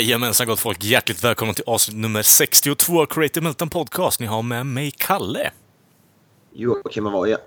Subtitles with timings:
[0.00, 4.20] Jajamensan gott folk, hjärtligt välkomna till avsnitt nummer 62 av Creative Milton Podcast.
[4.20, 5.50] Ni har med mig Kalle.
[6.54, 7.38] Joakim Avoya.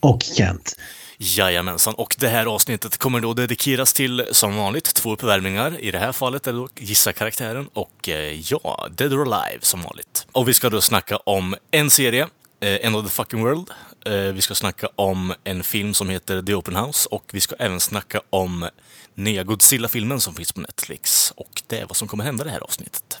[0.00, 0.76] Och Kent.
[1.18, 5.80] Jajamensan, och det här avsnittet kommer då dedikeras till, som vanligt, två uppvärmningar.
[5.80, 9.60] I det här fallet är det då Gissa karaktären och eh, ja, Dead or Alive
[9.60, 10.26] som vanligt.
[10.32, 12.28] Och vi ska då snacka om en serie,
[12.60, 13.70] eh, End of the fucking world.
[14.06, 17.54] Eh, vi ska snacka om en film som heter The Open House och vi ska
[17.58, 18.68] även snacka om
[19.14, 21.32] nya Godzilla-filmen som finns på Netflix.
[21.36, 23.18] Och det är vad som kommer hända det här avsnittet.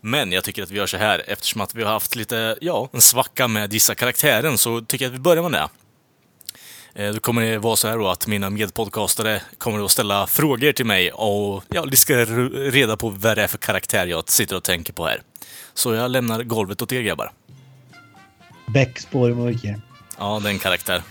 [0.00, 2.88] Men jag tycker att vi gör så här, eftersom att vi har haft lite, ja,
[2.92, 5.68] en svacka med Gissa karaktären, så tycker jag att vi börjar med det.
[6.94, 10.72] Eh, då kommer det vara så här då att mina medpodcastare kommer att ställa frågor
[10.72, 14.56] till mig och ja, de ska reda på vad det är för karaktär jag sitter
[14.56, 15.22] och tänker på här.
[15.74, 17.32] Så jag lämnar golvet åt er grabbar.
[18.72, 19.80] Beck spårmörker.
[20.18, 21.02] Ja, det är en karaktär.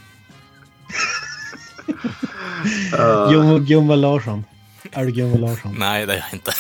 [3.29, 4.45] Gun- Gunvor Larsson.
[4.91, 5.75] Är du Gunvor Larsson?
[5.77, 6.51] Nej, det är jag inte.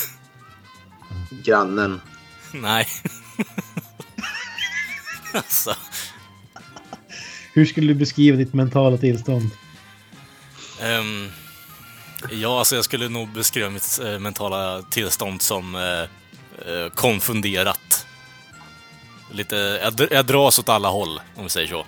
[1.29, 2.01] Grannen.
[2.53, 2.87] Nej.
[5.33, 5.75] alltså.
[7.53, 9.49] Hur skulle du beskriva ditt mentala tillstånd?
[10.81, 11.29] ehm,
[12.31, 15.81] ja, alltså jag skulle nog beskriva mitt eh, mentala tillstånd som eh,
[16.73, 18.07] eh, konfunderat.
[19.31, 21.85] Lite, jag, jag dras åt alla håll, om vi säger så.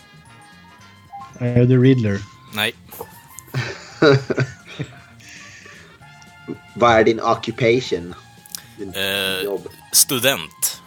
[1.39, 2.19] Är du Riddler?
[2.53, 2.73] Nej.
[6.75, 8.16] Vad är din occupation?
[8.77, 9.67] Din Eh, jobb?
[9.91, 10.81] student.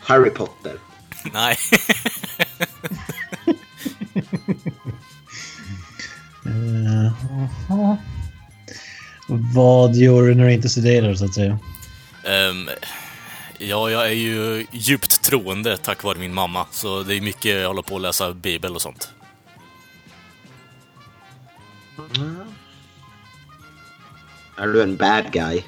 [0.00, 0.76] Harry Potter.
[1.32, 1.56] Nej.
[7.68, 7.96] Aha.
[9.54, 11.58] Vad gör du när du inte studerar, så att säga?
[13.68, 16.66] Ja, jag är ju djupt troende tack vare min mamma.
[16.70, 19.12] Så det är mycket jag håller på att läsa Bibel och sånt.
[24.56, 25.62] Är du en bad guy?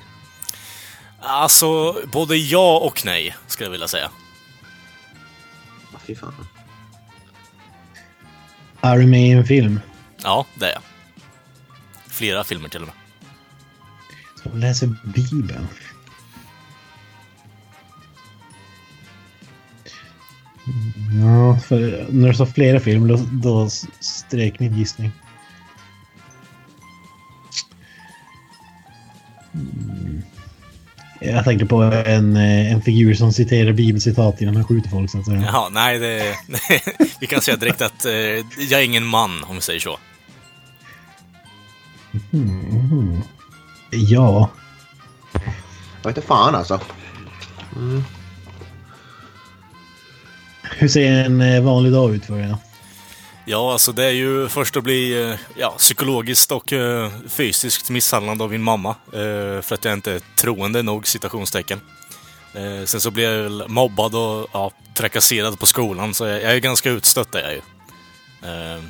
[1.20, 4.10] Alltså, både ja och nej, skulle jag vilja säga.
[5.94, 6.34] Ah, fy fan.
[8.80, 9.80] Är du med i en film?
[10.22, 10.82] Ja, det är jag.
[12.08, 12.96] Flera filmer till och med.
[14.42, 15.66] Som läser Bibeln?
[21.22, 23.68] Ja, för när du sa flera filmer, då, då
[24.00, 25.12] strök min gissning.
[29.54, 30.22] Mm.
[31.20, 35.18] Jag tänkte på en, eh, en figur som citerar bibelcitat innan han skjuter folk, så
[35.18, 35.42] att säga.
[35.52, 36.36] Ja, nej, det...
[37.20, 38.12] vi kan säga direkt att eh,
[38.70, 39.98] jag är ingen man, om vi säger så.
[43.90, 44.50] Ja.
[45.32, 46.80] Jag vet inte fan alltså.
[50.78, 52.48] Hur ser en eh, vanlig dag ut för dig?
[52.48, 52.58] då?
[53.44, 58.42] Ja, alltså det är ju först att bli eh, ja, psykologiskt och eh, fysiskt misshandlad
[58.42, 58.90] av min mamma.
[59.12, 61.80] Eh, för att jag inte är troende nog, citationstecken.
[62.54, 66.58] Eh, sen så blir jag mobbad och ja, trakasserad på skolan, så jag, jag är
[66.58, 67.60] ganska utstött är jag ju.
[68.42, 68.82] Eh,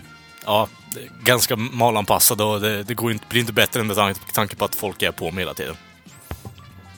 [0.45, 4.21] ja, det är ganska malanpassad och det, det går inte, blir inte bättre med tanke,
[4.33, 5.77] tanke på att folk är på mig hela tiden.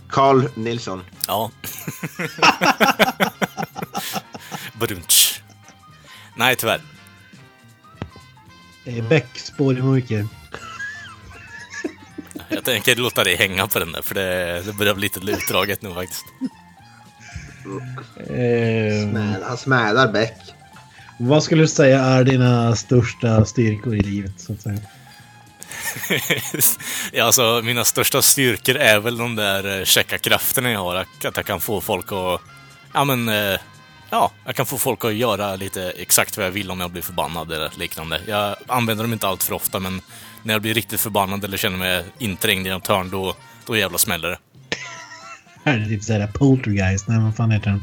[0.09, 1.05] Carl Nilsson.
[1.27, 1.51] Ja.
[4.87, 5.43] Brunch.
[6.37, 6.81] Nej, tyvärr.
[8.85, 10.27] Eh, Beck, spår i mörker.
[12.49, 15.83] Jag tänker låta dig hänga på den där, för det, det börjar bli lite utdraget
[15.83, 16.25] nu faktiskt.
[18.17, 20.37] Eh, Smäd, han smädar Beck.
[21.19, 24.41] vad skulle du säga är dina största styrkor i livet?
[24.41, 24.79] Så att säga?
[27.13, 30.95] ja, alltså, mina största styrkor är väl de där eh, checka krafterna jag har.
[30.95, 32.41] Att att jag kan få folk att...
[32.93, 33.29] Ja, men...
[34.13, 37.03] Ja, jag kan få folk att göra lite exakt vad jag vill om jag blir
[37.03, 38.21] förbannad eller liknande.
[38.27, 40.01] Jag använder dem inte allt för ofta, men
[40.43, 43.35] när jag blir riktigt förbannad eller känner mig inträngd i något hörn, då,
[43.67, 44.39] då jävla smäller det.
[45.71, 47.09] Är det typ såhär Poltergeist?
[47.09, 47.81] Nej, vad fan heter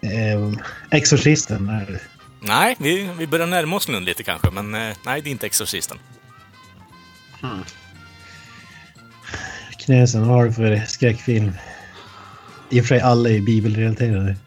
[0.00, 0.12] den?
[0.12, 0.58] Eh,
[0.90, 1.66] Exorcisten?
[1.66, 2.00] Det?
[2.40, 5.46] Nej, vi, vi börjar närma oss nu lite kanske, men eh, nej, det är inte
[5.46, 5.98] Exorcisten.
[9.78, 11.52] Knösen, vad har du för skräckfilm?
[12.70, 14.36] I och för sig alla är bibelrelaterade.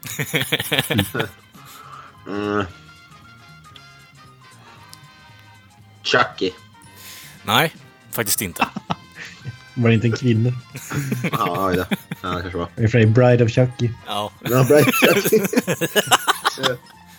[2.30, 2.66] Mm.
[6.04, 6.52] Chucky.
[7.44, 7.74] Nej,
[8.12, 8.68] faktiskt inte.
[9.74, 10.54] Var det inte en kvinna?
[11.32, 11.86] Ja, då.
[12.22, 12.68] Ja, det kanske var.
[12.76, 13.90] Är det Bride of Chucky?
[14.08, 14.88] Ja, No, right.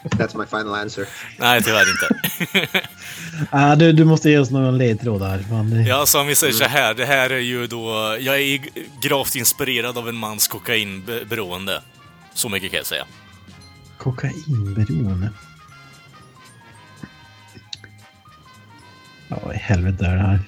[0.03, 1.07] That's my final answer.
[1.37, 2.09] nej tyvärr inte.
[3.51, 5.45] Ah, du, du måste ge oss någon ledtråd här.
[5.63, 5.83] Det...
[5.83, 8.17] Ja, som vi säger så här, det här är ju då...
[8.21, 8.61] Jag är
[9.03, 11.83] gravt inspirerad av en mans kokainberoende.
[12.35, 13.05] Så mycket kan jag säga.
[13.99, 15.31] Kokainberoende.
[19.29, 20.41] Ja, i helvete är det här.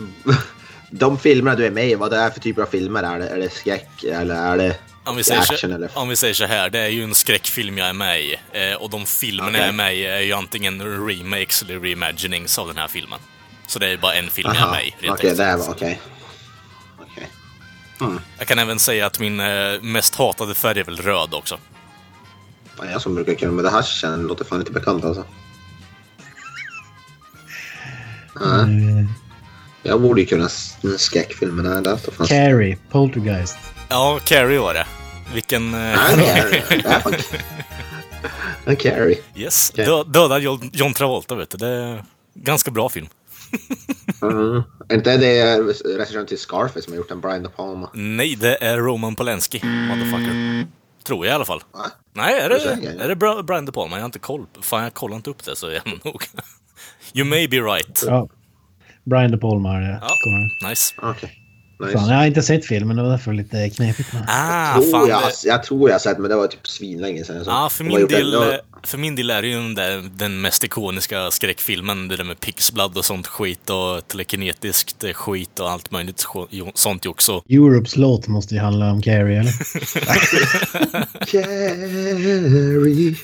[0.90, 3.02] De filmerna du är med i, vad det är för typer av filmer?
[3.02, 5.56] Är det, är det skräck eller är det Om vi, säger action?
[5.58, 5.90] så, Eller?
[5.94, 8.36] om vi säger så här, det är ju en skräckfilm jag är med i.
[8.52, 9.60] Eh, och de filmerna Okej.
[9.60, 13.18] jag är med i är ju antingen remakes eller reimaginings av den här filmen.
[13.66, 15.42] Så det är bara en film jag är Aha, med i, Okej, rent det tekniskt.
[15.42, 16.00] här var okej.
[17.00, 17.28] Okej.
[18.38, 21.58] Jag kan även säga att min eh, mest hatade färg är väl röd också.
[22.76, 25.24] Fan, jag som brukar kunna, men det här känns, låter fan lite bekant alltså.
[28.34, 29.06] Ja, Eh,
[29.82, 32.26] jag borde ju kunna s- en skräckfilm, men nej, det står fan...
[32.26, 33.58] Carrie, Poltergeist.
[33.92, 34.86] Ja, Carrie var det.
[35.34, 35.74] Vilken...
[35.74, 35.80] Eh,
[38.66, 39.18] Nej, Carrie.
[39.34, 39.70] Är yes.
[39.72, 39.84] Okej.
[39.86, 41.56] Dö, döda John, John Travolta, vet du.
[41.58, 42.04] Det är
[42.34, 43.06] ganska bra film.
[44.22, 44.62] Mm.
[44.88, 45.58] Är inte det
[45.98, 47.90] regissören till Scarface som har gjort en Brian De Palma?
[47.94, 50.66] Nej, det är Roman Polanski, motherfucker.
[51.04, 51.62] Tror jag i alla fall.
[51.72, 51.78] Va?
[52.12, 53.96] Nej, är Är det, är det Bra- Brian De Palma?
[53.96, 54.46] Jag har inte koll.
[54.60, 56.24] Fan, jag kollar inte upp det, så är jag nog...
[57.14, 58.02] You may be right.
[58.06, 58.28] Ja.
[59.04, 59.98] Brian De Palma är det.
[60.02, 60.08] Ja.
[60.24, 60.48] Kommer.
[61.86, 61.98] Nice.
[61.98, 64.08] Fan, jag har inte sett filmen, det var därför lite knepigt.
[64.28, 65.08] Ah, tror fan.
[65.08, 67.36] jag, det- jag tror jag har sett, men det var typ svinlänge sedan.
[67.36, 67.54] jag såg.
[67.54, 68.40] Ja, för De har min, del, eh,
[68.82, 72.08] för min del är det ju den, där, den mest ikoniska skräckfilmen.
[72.08, 76.24] Det där med Pixblood och sånt skit och telekinetiskt skit och allt möjligt
[76.74, 77.42] sånt ju också.
[77.50, 79.52] Europes låt måste ju handla om Carrie, eller?
[81.26, 83.16] Carrie.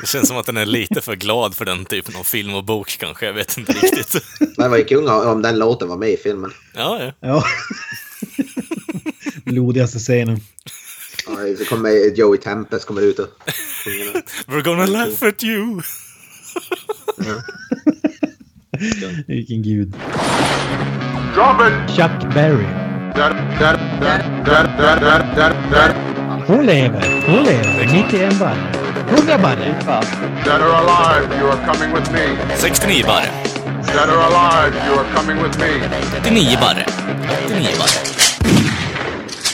[0.00, 2.64] Det känns som att den är lite för glad för den typen av film och
[2.64, 3.26] bok kanske.
[3.26, 4.22] Jag vet inte riktigt.
[4.56, 6.52] Det var ju kung om den låten var med i filmen.
[6.74, 7.12] Ja, ja.
[7.20, 7.44] Ja.
[9.44, 10.40] Blodigaste scenen.
[11.26, 13.28] Ja, så kommer Joey Tempest kommer ut och.
[14.46, 15.82] We're gonna laugh at you.
[19.26, 19.94] Vilken gud.
[21.34, 21.96] Drop it!
[21.96, 22.66] Chuck Berry.
[23.14, 23.80] That, that,
[26.46, 27.24] Hon lever.
[27.26, 27.86] Hon lever.
[27.92, 28.89] 91 barre.
[29.10, 29.74] 100 barre.
[30.44, 32.56] that are alive, you are coming with me.
[32.56, 33.26] 69 barre.
[33.86, 35.70] That are alive, you are coming with me.
[36.20, 36.86] 89 barre.
[37.44, 37.90] 89 barre.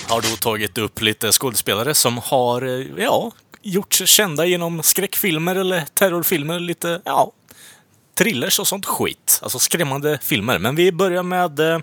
[0.09, 3.33] Har då tagit upp lite skådespelare som har, eh, ja,
[3.63, 7.33] gjorts kända genom skräckfilmer eller terrorfilmer, lite, ja,
[8.19, 9.41] thrillers och sånt skit.
[9.43, 10.59] Alltså skrämmande filmer.
[10.59, 11.79] Men vi börjar med eh,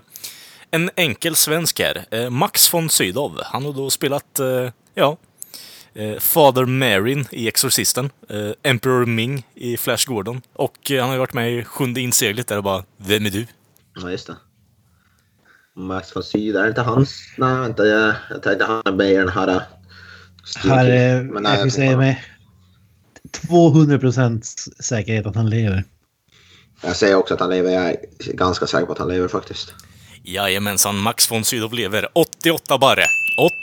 [0.70, 2.04] en enkel svensk här.
[2.10, 3.40] Eh, Max von Sydow.
[3.44, 5.16] Han har då spelat, eh, ja,
[5.94, 11.14] eh, Father Marin i Exorcisten, eh, Emperor Ming i Flash Gordon och eh, han har
[11.14, 13.46] ju varit med i Sjunde inseglet där och bara Vem är du?
[14.00, 14.36] Ja, just det.
[15.76, 17.34] Max von Sydow, är det inte hans?
[17.38, 17.86] Nej, vänta.
[17.86, 19.48] Jag, jag tänkte han är med i den här...
[19.48, 19.62] äh,
[20.64, 22.16] Här är, Men jag kan säga med
[23.48, 25.84] 200 procents säkerhet att han lever.
[26.82, 27.70] Jag säger också att han lever.
[27.70, 27.96] Jag är
[28.34, 29.74] ganska säker på att han lever faktiskt.
[30.22, 32.08] Jajamensan, Max von Sydow lever.
[32.12, 33.04] 88 barre.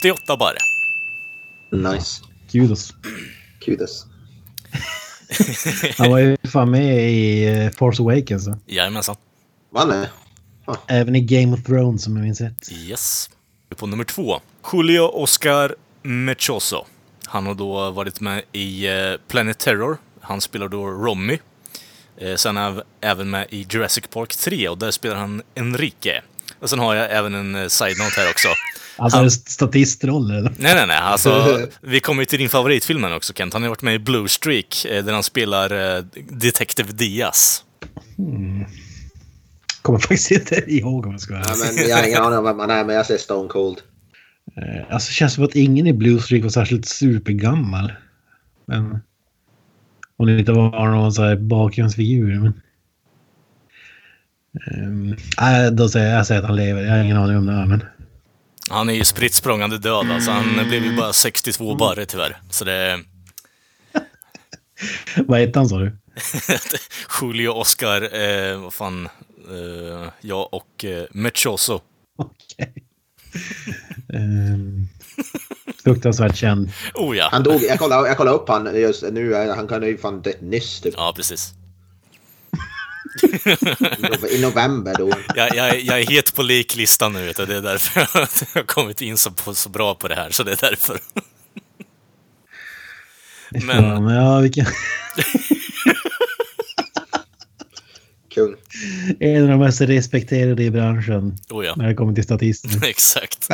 [0.02, 0.56] 88 barre.
[1.72, 2.22] Nice.
[2.52, 2.94] Kudos.
[3.64, 4.06] Kudos.
[5.98, 8.44] Han var ju fan med i eh, Force Awakens.
[8.44, 8.58] så.
[8.66, 9.16] Jajamensan.
[9.70, 10.10] Vann det?
[10.88, 12.72] Även i Game of Thrones som jag minns rätt.
[12.72, 13.30] Yes.
[13.76, 14.40] På nummer två.
[14.72, 16.84] Julio Oscar Mechoso.
[17.26, 19.98] Han har då varit med i eh, Planet Terror.
[20.20, 21.38] Han spelar då Romy.
[22.18, 26.22] Eh, Sen är han även med i Jurassic Park 3 och där spelar han Enrique.
[26.58, 28.48] Och sen har jag även en side-note här också.
[28.96, 30.50] Alltså Han- en statistroll eller?
[30.58, 30.96] Nej, nej, nej.
[30.98, 33.52] Alltså, vi kommer ju till din favoritfilm också, Kent.
[33.52, 37.64] Han har varit med i Blue Streak, eh, där han spelar eh, Detective Diaz.
[39.82, 42.44] Kommer faktiskt inte ihåg om jag ska vara Ja, men jag har ingen aning om
[42.44, 43.78] vem han är, men jag säger Stone Cold.
[44.56, 47.92] Eh, Alltså det känns som att ingen i Blue Streak var särskilt supergammal.
[48.66, 48.98] Men...
[50.16, 52.40] Om det inte var någon så här bakgrundsfigur.
[52.40, 52.52] Men...
[54.84, 56.82] Um, nej, då säger jag, jag säger att han lever.
[56.82, 57.84] Jag har ingen aning om det här, men...
[58.70, 60.30] Han är ju spritt språngande död, alltså.
[60.30, 62.40] Han blev ju bara 62 barre tyvärr.
[62.50, 63.00] Så det...
[65.26, 65.96] Vad hette han sa du?
[67.20, 69.08] Julio Oscar, eh, vad fan,
[69.50, 71.80] eh, jag och eh, Mechoso.
[72.16, 72.74] Okej.
[74.08, 74.88] um,
[75.84, 76.70] fruktansvärt känd.
[76.94, 77.28] Oh ja.
[77.32, 79.34] Han dog, jag kollade, jag kollade upp han just nu.
[79.34, 80.94] Han kan ju fan dött nyss typ.
[80.96, 81.54] Ja, precis.
[84.30, 85.10] I november då.
[85.36, 87.46] Jag, jag, jag är het på liklistan nu, vet du.
[87.46, 88.06] Det är därför jag
[88.54, 90.98] har kommit in så, på, så bra på det här, så det är därför.
[93.66, 94.14] Men- Men...
[94.14, 94.66] Ja, vilken...
[98.34, 98.54] Kung.
[99.20, 102.84] En av de mest respekterade i branschen Oh ja, när det kommer till statister.
[102.88, 103.48] exakt.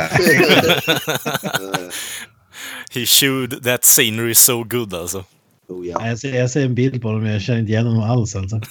[2.91, 5.25] He showed that scenery so good alltså.
[5.69, 6.07] Oh, ja.
[6.07, 8.35] Jag ser, jag ser en bild på honom men jag känner inte igen honom alls
[8.35, 8.55] alltså.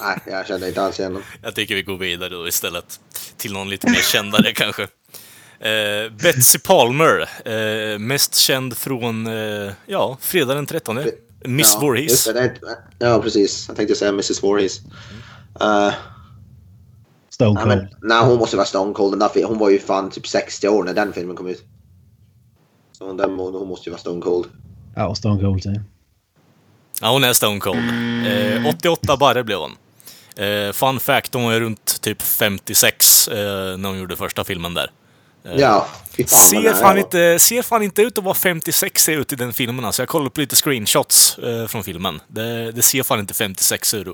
[0.00, 1.26] Nej, jag kände inte alls igen honom.
[1.42, 3.00] Jag tycker vi går vidare då istället.
[3.36, 4.82] Till någon lite mer kändare kanske.
[5.60, 10.98] Eh, Betsy Palmer, eh, mest känd från, eh, ja, fredag den 13.
[11.44, 12.28] Miss ja, Voorhees.
[12.98, 13.64] Ja, precis.
[13.68, 14.80] Jag tänkte säga Mrs Voorhees.
[15.60, 15.92] Uh,
[17.30, 17.76] Stone nej, Cold.
[17.78, 19.22] men, nej, hon måste vara Stone Cold.
[19.44, 21.62] Hon var ju fan typ 60 år när den filmen kom ut.
[22.92, 24.46] Så hon, den, hon måste ju vara Stone Cold.
[24.94, 25.82] Ja, Stone Cold säger.
[27.00, 27.78] Ja, hon är Stone Cold.
[28.26, 29.76] Eh, 88 barre blev hon.
[30.36, 33.36] Eh, fun fact, hon var runt typ 56 eh,
[33.76, 34.90] när hon gjorde första filmen där.
[35.42, 39.32] Ja, fy fan Ser fan, inte, ser fan inte ut att vara 56 ser ut
[39.32, 39.84] i den filmen.
[39.84, 40.02] Alltså.
[40.02, 42.20] Jag kollade på lite screenshots eh, från filmen.
[42.28, 44.08] Det, det ser fan inte 56 ut.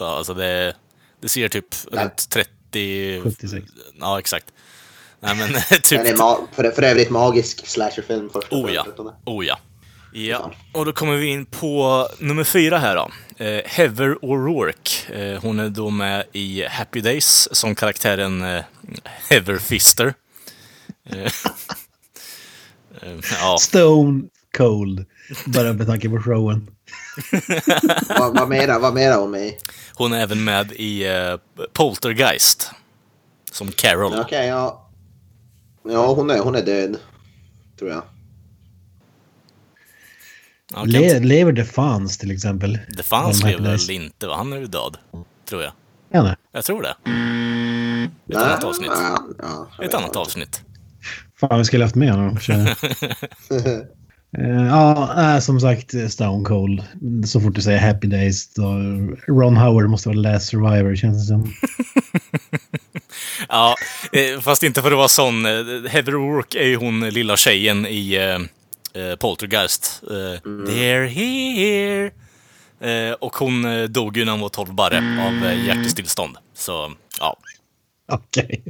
[0.00, 0.74] Alltså det,
[1.20, 2.04] det ser typ Nej.
[2.04, 3.20] runt 30...
[3.24, 3.66] 76.
[4.00, 4.46] Ja, exakt.
[5.20, 5.48] Nej, men
[5.82, 6.04] typ...
[6.04, 8.56] Den är för, för övrigt magisk slasherfilm första.
[8.56, 8.86] Oh ja.
[9.24, 9.58] Oh ja.
[10.12, 13.10] Ja, och då kommer vi in på nummer fyra här då.
[13.44, 15.12] Eh, Heather O'Rourke.
[15.12, 18.64] Eh, hon är då med i Happy Days som karaktären eh,
[19.04, 20.14] Heather Fister.
[21.06, 21.18] Eh,
[23.02, 24.22] eh, ja, Stone
[24.56, 25.06] Cold.
[25.46, 26.70] Bara med tanke på showen.
[28.18, 29.54] vad, vad mera, vad mera hon med
[30.00, 31.36] hon är även med i eh,
[31.72, 32.70] Poltergeist.
[33.52, 34.20] Som Carol.
[34.20, 34.90] Okej, ja.
[35.82, 36.98] Ja, hon är, hon är död.
[37.78, 38.02] Tror jag.
[40.74, 42.78] Ja, Le lever The Fans till exempel.
[42.96, 44.36] det fanns Von lever väl inte, va?
[44.36, 44.96] Han är ju död.
[45.48, 45.72] Tror jag.
[46.12, 46.36] Ja, nej.
[46.52, 46.94] Jag tror det.
[48.36, 48.90] Ett annat avsnitt.
[48.94, 50.18] Ja, ja, Ett annat inte.
[50.18, 50.62] avsnitt.
[51.40, 52.38] Fan, vi skulle haft med honom.
[54.38, 56.82] Eh, Ja, äh, som sagt Stone Cold.
[57.26, 58.62] Så fort du säger Happy Days då
[59.28, 61.52] Ron Howard måste vara Last Survivor känns det som.
[63.48, 63.74] Ja,
[64.12, 65.46] eh, fast inte för att vara sån.
[65.46, 65.52] Eh,
[65.90, 68.18] Heather O'Rourke är ju hon lilla tjejen i
[68.94, 70.02] eh, Poltergeist.
[70.10, 72.10] Eh, They're here.
[72.80, 76.36] Eh, och hon dog ju när hon var 12 barre av eh, hjärtstillstånd.
[76.54, 77.36] Så, ja.
[78.12, 78.62] Okej.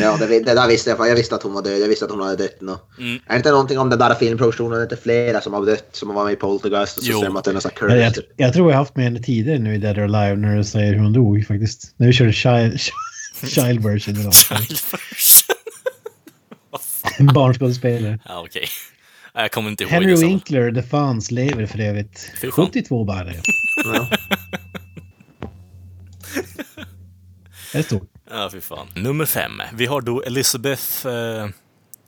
[0.00, 1.08] Ja, det, det där visste jag.
[1.08, 1.80] Jag visste att hon var död.
[1.80, 2.60] Jag visste att hon hade dött.
[2.60, 2.76] nu.
[2.98, 3.14] Mm.
[3.26, 4.72] Är det inte någonting om den där filmproduktionen?
[4.72, 6.98] Är det inte flera som har dött som har varit med i Poltergeist?
[6.98, 7.36] Och så Jo.
[7.38, 9.78] att det är Jag, jag, jag tror jag har haft med henne tidigare nu i
[9.78, 11.94] Dead or Alive när du säger hur hon dog faktiskt.
[11.96, 12.80] När vi körde child,
[13.48, 14.14] child version.
[14.32, 15.56] Child version.
[17.18, 18.18] En barnskådespelare.
[18.24, 18.62] Ja, okej.
[18.62, 18.68] Nej,
[19.38, 20.20] Jag kommer inte ihåg Henry det.
[20.20, 22.32] Winkler, The Fans, lever för övrigt.
[22.40, 22.50] Fan.
[22.50, 23.32] 72 bara.
[23.84, 24.08] Ja.
[27.72, 28.10] Det är stort.
[28.30, 28.86] Ja, fy fan.
[28.94, 29.62] Nummer fem.
[29.74, 31.44] Vi har då Elizabeth eh,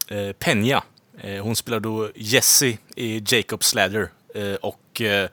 [0.08, 0.82] eh, Peña.
[1.20, 5.28] Eh, hon spelar då Jessie i Jacob Sladder eh, och eh,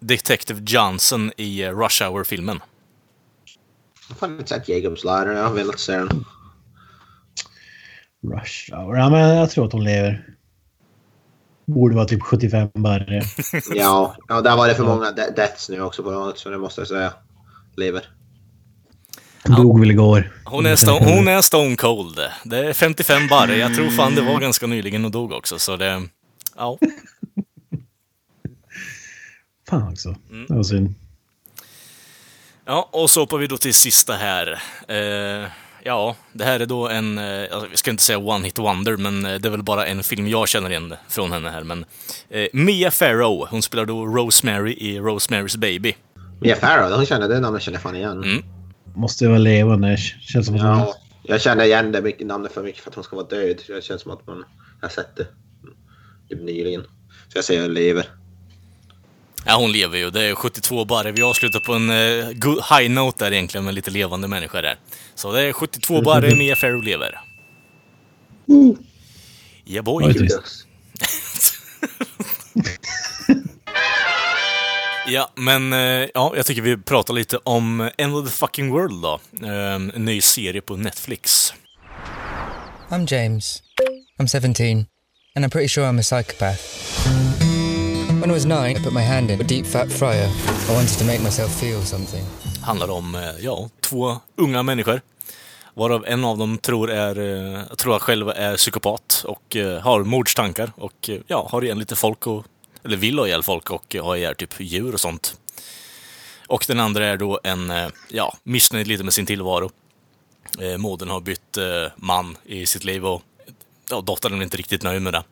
[0.00, 2.60] Detective Johnson i eh, Rush Hour-filmen.
[4.08, 5.32] Jag har inte sett Jacobs Ladder.
[5.32, 6.24] Jag har velat se den.
[8.22, 8.96] Rush hour.
[8.96, 10.35] Ja, men jag tror att hon lever.
[11.66, 13.22] Borde vara typ 75 barre.
[13.74, 16.58] Ja, ja där var det för många de- deaths nu också på något så det
[16.58, 17.12] måste jag säga.
[17.76, 18.04] Lever.
[19.44, 20.32] Dog väl igår.
[20.44, 22.20] Hon är, stone, hon är stone cold.
[22.44, 23.56] Det är 55 barre.
[23.56, 26.02] Jag tror fan det var ganska nyligen och dog också, så det...
[26.56, 26.78] Ja.
[29.68, 30.08] Fan också.
[30.30, 30.46] Mm.
[30.48, 30.94] Det var synd.
[32.64, 34.62] Ja, och så hoppar vi då till sista här.
[34.88, 35.48] Eh,
[35.86, 39.26] ja, det här är då en, eh, jag ska inte säga one hit wonder, men
[39.26, 41.64] eh, det är väl bara en film jag känner igen från henne här.
[41.64, 41.84] Men
[42.28, 45.94] eh, Mia Farrow, hon spelar då Rosemary i Rosemary's Baby.
[46.40, 48.24] Mia Farrow, hon känner det namnet känner jag fan igen.
[48.24, 48.44] Mm.
[48.94, 49.96] Måste ju vara levande.
[49.96, 50.70] Känns som att hon...
[50.70, 53.62] Ja, jag känner igen det mycket, namnet för mycket för att hon ska vara död.
[53.66, 54.44] Det känns som att man
[54.82, 55.26] har sett det
[56.28, 56.82] typ nyligen.
[57.28, 58.06] Så jag säger lever.
[59.46, 60.10] Ja, hon lever ju.
[60.10, 61.12] Det är 72 barre.
[61.12, 64.76] Vi avslutar på en eh, high note där egentligen med lite levande människor där.
[65.14, 67.20] Så det är 72 barre, Mia Farrow lever.
[69.64, 70.14] Ja, boy.
[75.08, 79.02] Ja, men eh, ja, jag tycker vi pratar lite om End of the fucking world
[79.02, 79.20] då.
[79.46, 81.54] Eh, En ny serie på Netflix.
[82.88, 83.62] I'm James.
[84.18, 84.86] I'm 17,
[85.36, 86.60] and I'm pretty sure I'm a psychopath.
[88.26, 90.28] When I was nine, I put my hand in a deep fat fryer.
[90.68, 92.24] I wanted to make myself feel something.
[92.62, 95.00] Handlar om, eh, ja, två unga människor.
[95.74, 100.04] Varav en av dem tror, är, eh, tror att själv är psykopat och eh, har
[100.04, 102.44] mordstankar och ja, har igen lite folk och,
[102.84, 105.36] eller vill ha ihjäl folk och har ihjäl typ djur och sånt.
[106.46, 107.72] Och den andra är då en,
[108.08, 109.70] ja, missnöjd lite med sin tillvaro.
[110.78, 111.58] Modern har bytt
[111.96, 113.22] man i sitt liv och
[113.90, 115.22] ja, dottern är inte riktigt nöjd med det.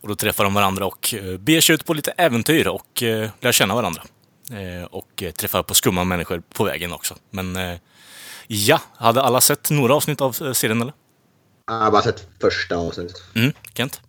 [0.00, 3.30] Och då träffar de varandra och eh, beger sig ut på lite äventyr och eh,
[3.40, 4.02] lär känna varandra.
[4.50, 7.14] Eh, och träffar på skumma människor på vägen också.
[7.30, 7.78] Men
[8.46, 10.94] ja, hade alla sett några avsnitt av serien eller?
[11.66, 13.16] Jag har bara sett första avsnittet.
[13.34, 14.00] Mm, Kent?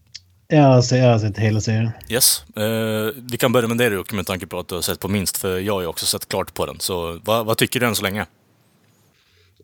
[0.48, 1.90] Jag har sett, jag har sett hela serien.
[2.10, 2.44] Yes.
[2.56, 5.08] Eh, vi kan börja med dig Jocke med tanke på att du har sett på
[5.08, 6.80] minst, för jag har ju också sett klart på den.
[6.80, 8.26] Så vad, vad tycker du än så länge?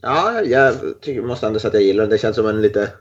[0.01, 2.09] Ja, jag tycker, måste ändå säga att jag gillar den.
[2.09, 2.91] Det känns som en lite,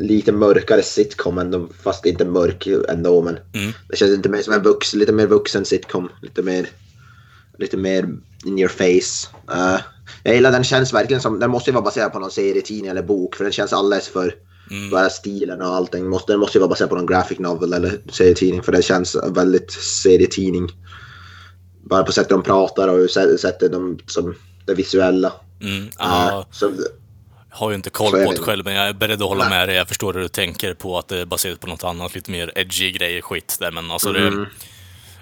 [0.00, 3.22] lite mörkare sitcom, ändå, fast inte mörk ändå.
[3.22, 3.72] Men Mm.
[3.88, 6.08] det känns inte mer som en vux, lite mer vuxen sitcom.
[6.22, 6.68] Lite mer,
[7.58, 8.08] lite mer
[8.44, 9.28] in your face.
[9.52, 9.80] Eh,
[10.22, 13.02] jag gillar den känns verkligen som, den måste ju vara baserad på någon serietidning eller
[13.02, 14.34] bok, för den känns alldeles för
[14.90, 16.08] bara stilen och allting.
[16.08, 19.16] Måste, den måste ju vara baserad på någon graphic novel eller serietidning, för det känns
[19.30, 19.70] väldigt
[20.02, 20.68] serietidning.
[21.84, 24.34] Bara på sättet de pratar och sä- sättet de, som
[24.66, 25.32] det visuella.
[25.60, 25.88] Mm.
[25.98, 26.70] Ja, Ja, så,
[27.58, 28.30] har ju inte koll på det.
[28.36, 29.76] det själv, men jag är beredd att hålla med dig.
[29.76, 32.52] Jag förstår hur du tänker på att det är baserat på något annat, lite mer
[32.58, 33.70] edgy grejer, skit där.
[33.70, 34.38] Men alltså Mm.
[34.38, 34.46] det...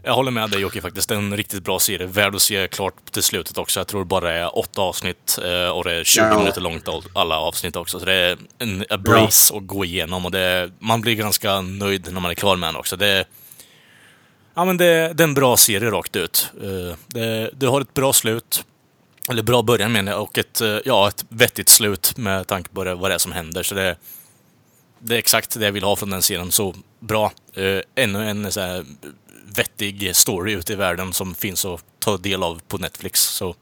[0.03, 1.09] Jag håller med dig Jocke faktiskt.
[1.09, 2.07] Det är en riktigt bra serie.
[2.07, 3.81] Värd att se klart till slutet också.
[3.81, 6.39] Jag tror det bara är åtta avsnitt eh, och det är 20 Ja.
[6.39, 7.99] minuter långt all- alla avsnitt också.
[7.99, 12.21] Så det är en brace att gå igenom och det, man blir ganska nöjd när
[12.21, 12.97] man är klar med den också.
[12.97, 13.25] Det,
[14.55, 16.51] ja, men det, det är en bra serie rakt ut.
[16.63, 18.65] Eh, Det, det har ett bra slut.
[19.29, 22.85] Eller bra början menar jag, och ett, eh, ja, ett vettigt slut med tanke på
[22.85, 23.63] det, vad det är som händer.
[23.63, 23.97] Så det,
[24.99, 26.53] det är exakt det jag vill ha från den serien.
[26.53, 27.33] Så bra.
[27.55, 28.85] Eh, ännu en så här,
[29.57, 33.21] vettig story ute i världen som finns att ta del av på Netflix.
[33.21, 33.55] Så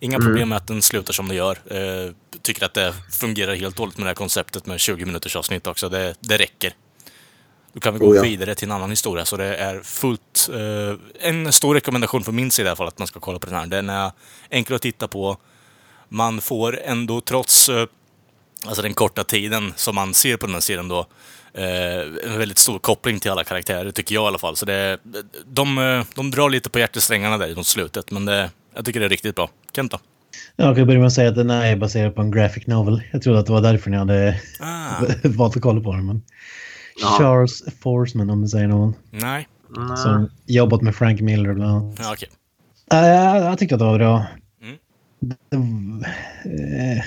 [0.00, 1.58] inga problem med att den slutar som den gör.
[1.66, 5.66] Eh, tycker att det fungerar helt dåligt med det här konceptet med 20 minuters avsnitt
[5.66, 5.88] också.
[5.88, 6.72] Det, det räcker.
[7.78, 8.22] Då kan vi gå Oh ja.
[8.22, 9.24] vidare till en annan historia.
[9.24, 10.50] Så det är fullt...
[10.52, 13.46] Eh, en stor rekommendation från min sida i alla fall att man ska kolla på
[13.46, 13.66] den här.
[13.66, 14.10] Den är
[14.50, 15.36] enkel att titta på.
[16.08, 17.86] Man får ändå trots eh,
[18.66, 21.06] alltså den korta tiden som man ser på den här serien då
[21.54, 22.00] eh,
[22.32, 24.56] en väldigt stor koppling till alla karaktärer, tycker jag i alla fall.
[24.56, 24.98] Så det,
[25.46, 29.06] de, eh, de drar lite på hjärtesträngarna där mot slutet, men det, jag tycker det
[29.06, 29.50] är riktigt bra.
[29.72, 29.98] Kent då?
[30.56, 33.02] Jag kan börja med att säga att den är baserad på en graphic novel.
[33.12, 36.06] Jag trodde att det var därför ni hade Ah, valt att kolla på den.
[36.06, 36.22] Men...
[37.00, 37.06] Ja.
[37.18, 38.94] Charles Forsman om du säger någon.
[39.10, 39.48] nej.
[39.96, 41.98] Som jobbat med Frank Miller bland annat.
[42.02, 42.28] Ja, okej.
[42.90, 44.26] Ja, jag, jag tyckte att det var bra.
[45.52, 46.00] Mm.
[46.44, 47.02] Det- eh,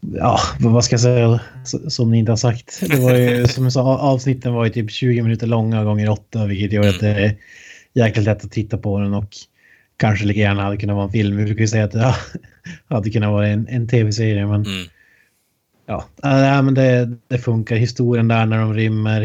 [0.00, 1.40] Ja, vad ska jag säga
[1.88, 2.80] som ni inte har sagt.
[2.90, 6.46] Det var ju, som jag sa, avsnitten var ju typ 20 minuter långa gånger 8
[6.46, 7.36] vilket gör att det är
[7.94, 9.28] jäkligt lätt att titta på den och
[9.96, 11.36] kanske lika gärna hade kunnat vara en film.
[11.36, 12.14] Vi brukar ju säga att det ja,
[12.96, 14.86] hade kunnat vara en, en tv-serie men Mm.
[15.86, 17.76] Ja, äh, men det, det funkar.
[17.76, 19.22] Historien där när de rymmer.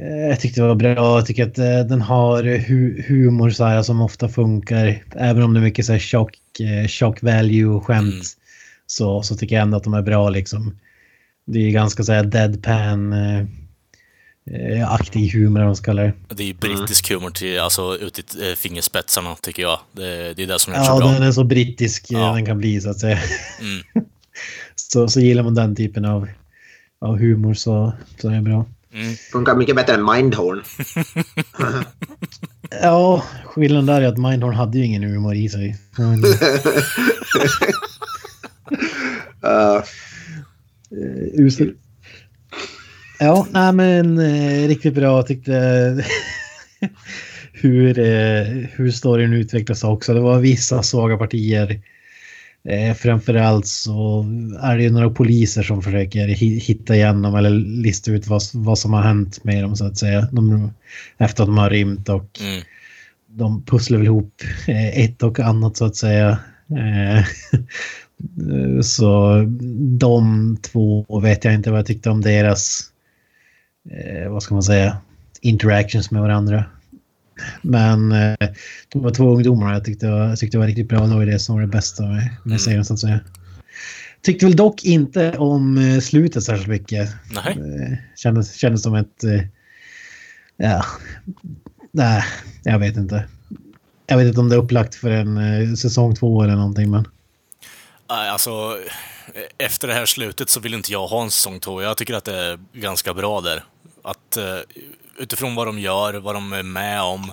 [0.00, 1.18] Eh, Jag tyckte det var bra.
[1.18, 5.02] Jag tycker att eh, den har hu humor så här, som ofta funkar.
[5.16, 8.12] Även om det är mycket så här shock, eh, shock value skämt.
[8.12, 8.22] Mm.
[8.86, 10.78] Så, så tycker jag ändå att de är bra liksom.
[11.46, 13.40] Det är ganska så här deadpan eh,
[14.50, 16.12] eh, aktig humor om man ska kalla det.
[16.28, 19.78] Det är brittisk humor till, alltså ut i fingerspetsarna, tycker jag.
[19.92, 21.08] Det, det är det som är så Ja, bra.
[21.12, 22.32] den är så brittisk Ja.
[22.34, 23.18] den kan bli så att säga.
[23.60, 24.04] Mm.
[24.92, 26.28] Så, så gillar man den typen av,
[27.00, 28.66] av humor så, så är det bra.
[28.94, 29.14] Mm.
[29.32, 30.62] Funkar mycket bättre än Mindhorn.
[32.82, 35.76] Ja, skillnaden där är att Mindhorn hade ju ingen humor i sig.
[35.98, 36.22] Men,
[39.44, 39.82] Uh,
[41.32, 41.74] usel.
[43.18, 45.16] Ja, nej men eh, riktigt bra.
[45.16, 45.52] Jag tyckte
[47.52, 50.14] hur, eh, hur storyn utvecklas också.
[50.14, 51.80] Det var vissa svaga partier.
[52.68, 54.26] Eh, framförallt så
[54.62, 58.78] är det ju några poliser som försöker hi- hitta igenom eller lista ut vad, vad
[58.78, 60.28] som har hänt med dem så att säga.
[60.32, 60.70] De,
[61.18, 62.62] efter att de har rymt och Mm.
[63.26, 66.38] de pusslar väl ihop eh, ett och annat så att säga.
[66.70, 67.24] Eh,
[68.82, 69.42] Så
[69.98, 72.80] de två vet jag inte vad jag tyckte om deras,
[73.90, 74.96] eh, vad ska man säga,
[75.40, 76.64] interactions med varandra.
[77.62, 78.48] Men eh,
[78.88, 81.06] de var två ungdomar jag tyckte, jag tyckte det var riktigt bra.
[81.06, 83.20] Det var det som var det bästa med, med serien så att säga.
[84.22, 87.10] Tyckte väl dock inte om eh, slutet särskilt mycket.
[87.30, 87.58] Nej.
[87.58, 89.24] Eh, Kändes, kändes som ett...
[90.56, 90.84] Ja,
[91.90, 92.24] nej,
[92.62, 93.24] jag vet inte.
[94.06, 97.08] Jag vet inte om det är upplagt för en säsong två eller någonting, men...
[98.10, 98.78] Nej, Alltså,
[99.58, 101.82] efter det här slutet så vill inte jag ha en säsong två.
[101.82, 103.64] Jag tycker att det är ganska bra där.
[104.02, 104.38] Att
[105.22, 107.32] utifrån vad de gör, vad de är med om,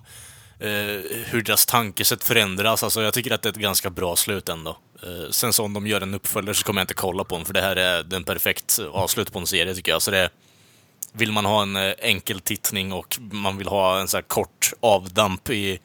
[0.59, 2.83] eh, hur deras tankesätt förändras.
[2.83, 4.77] Alltså, jag tycker att det är ett ganska bra slut ändå.
[5.03, 7.45] Eh, sen så om de gör en uppföljare så kommer jag inte kolla på den,
[7.45, 10.01] för det här är den perfekt avslut på en serie tycker jag.
[10.01, 10.29] Så det
[11.13, 14.73] vill man ha en eh, enkel tittning och man vill ha en så här kort
[14.79, 15.79] avdamp i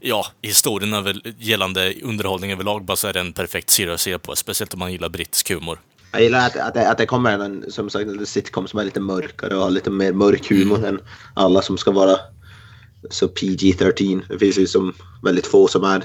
[0.00, 4.18] ja, historien över, gällande underhållning överlag bara så är det en perfekt serie att se
[4.18, 4.36] på.
[4.36, 5.80] Speciellt om man gillar brittisk humor
[6.12, 8.84] jag gillar att, att, det, att det kommer en som sagt, en sitcom som är
[8.84, 11.00] lite mörkare och har lite mer mörk humor än
[11.34, 12.16] alla som ska vara
[13.10, 14.22] så PG-13.
[14.28, 16.02] Det finns ju som väldigt få som är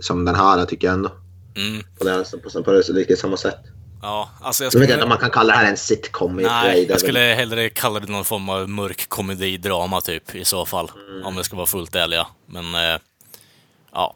[0.00, 1.12] som den här tycker jag ändå.
[1.56, 1.82] Mm.
[1.98, 3.58] På det, på, på, på samma sätt.
[4.02, 5.02] Ja, alltså jag Jag vet inte skulle...
[5.02, 6.36] om man kan kalla det här en sitcom.
[6.36, 10.90] Nej, jag skulle hellre kalla det någon form av mörk komedi-drama typ i så fall.
[11.10, 11.26] Mm.
[11.26, 12.26] Om jag ska vara fullt ärliga.
[12.46, 13.00] Men, eh,
[13.92, 14.14] ja.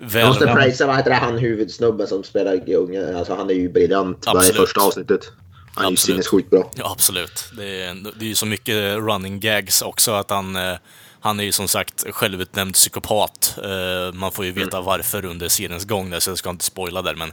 [0.00, 0.26] Jag Väl...
[0.26, 3.16] måste prisa vad heter det, han huvudsnubben som spelar unge.
[3.16, 4.56] Alltså han är ju briljant Absolut.
[4.56, 5.32] första avsnittet.
[5.74, 6.70] Han är ju sinnessjukt bra.
[6.76, 7.44] Ja, absolut.
[7.56, 10.76] Det är, det är ju så mycket running gags också att han, eh,
[11.20, 13.58] han är ju som sagt självutnämnd psykopat.
[13.64, 17.02] Eh, man får ju veta varför under seriens gång där, så jag ska inte spoila
[17.02, 17.32] där, men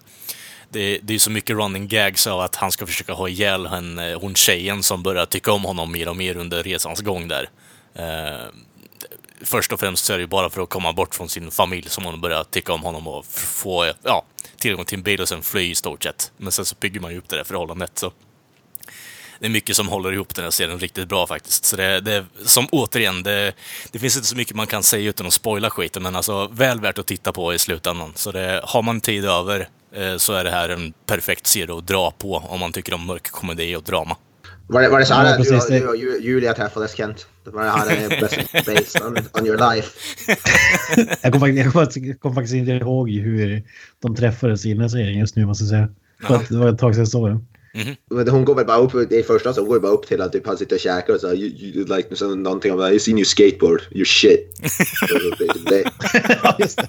[0.69, 4.19] det, det är så mycket running gags av att han ska försöka ha ihjäl eh,
[4.21, 7.49] hon tjejen som börjar tycka om honom mer och mer under resans gång där.
[9.41, 11.89] Först och främst så är det ju bara för att komma bort från sin familj
[11.89, 14.25] som hon börjar tycka om honom och få ja,
[14.57, 16.31] tillgång till en bil och sen fly i stort sett.
[16.37, 17.97] Men sen så bygger man ju upp det där förhållandet.
[17.97, 18.11] Så
[19.39, 21.65] det är mycket som håller ihop den här serien riktigt bra faktiskt.
[21.65, 23.53] Så det, det som återigen, det,
[23.91, 26.81] det finns inte så mycket man kan säga utan att spoila skiten, men alltså väl
[26.81, 28.11] värt att titta på i slutändan.
[28.15, 31.87] Så det, har man tid över eh, så är det här en perfekt serie att
[31.87, 34.15] dra på om man tycker om mörk komedi och drama.
[34.69, 36.95] Var det, var det så här Ja, du, precis, och- du och Ju- Julia träffades
[36.95, 37.27] Kent?
[37.43, 39.89] Det var det här är best based on, on your life.
[41.21, 43.63] Jag kommer faktiskt, kom faktiskt, kom faktiskt inte ihåg hur
[44.01, 45.89] de träffades i den här serien just nu måste jag säga.
[46.37, 47.47] Att det var ett tag sedan jag såg den.
[48.11, 50.31] Men hon går väl bara upp, i första så hon går bara upp till att
[50.31, 53.17] typ, han sitter och käkar och så you, you like så någonting om I seen
[53.17, 54.59] you skateboard, you shit.
[56.43, 56.87] Ja, just det.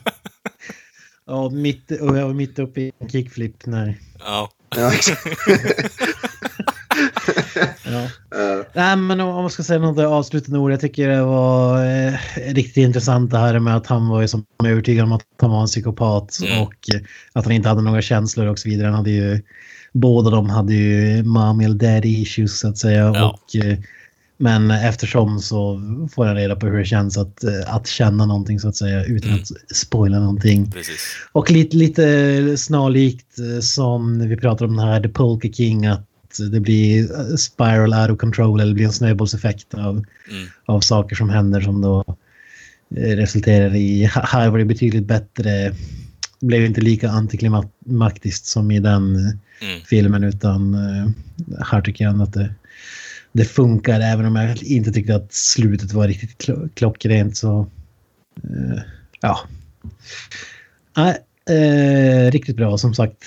[1.27, 3.99] Ja, mitt, och jag var mitt uppe i en kickflip när...
[4.19, 5.27] Ja, Ja, exakt.
[7.93, 8.09] Ja.
[8.75, 10.73] Nej, men om man ska säga något avslutande ord.
[10.73, 12.15] Jag tycker det var eh,
[12.55, 15.61] riktigt intressant det här med att han var ju som övertygad om att han var
[15.61, 16.63] en psykopat Mm.
[16.63, 16.75] och
[17.33, 18.87] att han inte hade några känslor och så vidare.
[18.87, 19.43] Han hade ju,
[19.93, 23.13] båda de hade ju mommy eller daddy issues så att säga.
[23.15, 23.31] Ja.
[23.43, 23.79] Och, eh,
[24.41, 25.81] men eftersom så
[26.15, 29.05] får han reda på hur det känns att, eh, att känna någonting så att säga
[29.05, 29.41] utan Mm.
[29.43, 30.71] att spoila någonting.
[30.71, 31.01] precis.
[31.33, 36.05] Och lite, lite snarlikt eh, som vi pratar om den här The Polka King att
[36.51, 39.95] det blir eh, spiral out of control eller blir en snöbollseffekt av,
[40.31, 40.47] Mm.
[40.67, 42.05] av saker som händer som då
[42.97, 44.05] eh, resulterar i...
[44.15, 45.51] Här var det betydligt bättre.
[46.41, 49.81] Det blev inte lika antiklimaktiskt som i den eh, Mm.
[49.87, 50.75] filmen utan
[51.61, 52.55] här tycker jag att det,
[53.33, 57.67] det funkar även om jag inte tyckte att slutet var riktigt klo- klockrent så...
[59.21, 59.41] Ja.
[60.97, 61.19] Nej,
[61.51, 63.25] eh, riktigt bra som sagt.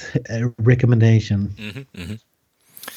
[0.65, 1.55] Recommendation.
[1.59, 2.17] Mhm, mhm.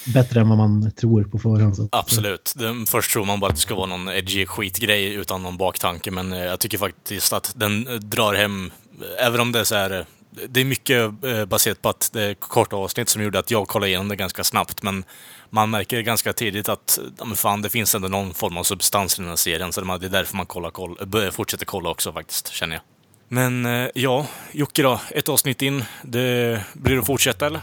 [0.07, 1.77] Bättre än vad man tror på förhand.
[1.77, 1.89] så.
[1.93, 2.55] Absolut.
[2.87, 6.33] Först tror man bara att det ska vara någon edgy skitgrej utan någon baktanke, men
[6.33, 9.75] eh, jag tycker faktiskt att den eh, drar hem, eh, även om det är så
[9.75, 10.07] här,
[10.49, 11.11] det är mycket
[11.49, 14.45] baserat på att det är korta avsnitt som gjorde att jag kollade igenom det ganska
[14.45, 15.05] snabbt, men
[15.51, 19.23] man märker ganska tidigt att men fan, det finns ändå någon form av substans i
[19.23, 20.97] den här serien, så det är därför man kollar, koll,
[21.33, 22.83] fortsätter kolla också faktiskt, känner jag.
[23.29, 27.61] Men ja, Jocke då, ett avsnitt in, det, blir det att fortsätta eller?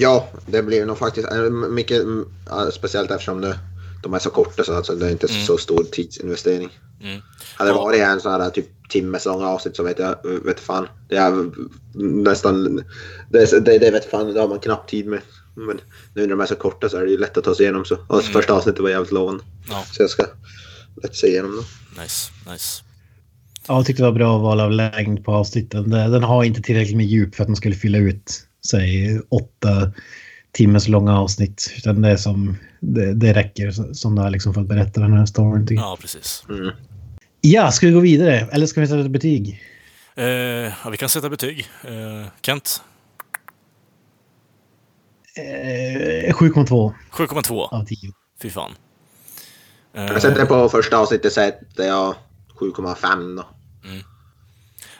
[0.00, 2.24] Ja, det blir nog faktiskt eh, mycket, mm,
[2.72, 3.58] speciellt eftersom det,
[4.02, 6.78] de är så korta så alltså, det är inte så stor tidsinvestering.
[7.02, 7.20] Mm.
[7.56, 10.88] Hade det varit en sån här typ timmes långa avsnitt så vet jag, vet fan.
[11.08, 11.50] Det är
[11.94, 12.84] nästan,
[13.30, 15.20] det, är- det, det vet fan, det har man knappt tid med.
[15.54, 15.80] Men
[16.14, 17.84] nu när de är så korta så är det ju lätt att ta sig igenom
[17.84, 17.96] så.
[18.08, 19.44] Och första avsnittet var jävligt lovande.
[19.68, 20.24] Ja, Så jag ska
[21.02, 22.02] lätt se igenom det.
[22.02, 22.82] nice, nice.
[23.68, 25.90] Ja, jag tyckte det var bra val av längd på avsnitten.
[25.90, 29.92] Den har inte tillräckligt med djup för att man skulle fylla ut, säg åtta
[30.52, 31.72] timmars långa avsnitt.
[31.76, 35.12] Utan det är som, det, det räcker som det är liksom för att berätta den
[35.12, 35.66] här storyn.
[35.66, 35.90] tycker jag.
[35.92, 36.44] Ja, precis.
[36.48, 36.70] Mm.
[37.40, 38.48] Ja, ska vi gå vidare?
[38.52, 39.62] Eller ska vi sätta ett betyg?
[40.14, 40.24] Eh,
[40.84, 41.66] ja, vi kan sätta betyg.
[41.84, 42.82] Eh, Kent?
[45.36, 47.60] Eh, 7,2 7,2.
[47.68, 47.98] av 10.
[48.42, 48.70] Fy fan.
[49.94, 52.14] Eh, Jag sätter på första avsnittet sätter jag
[52.60, 53.46] 7,5 då.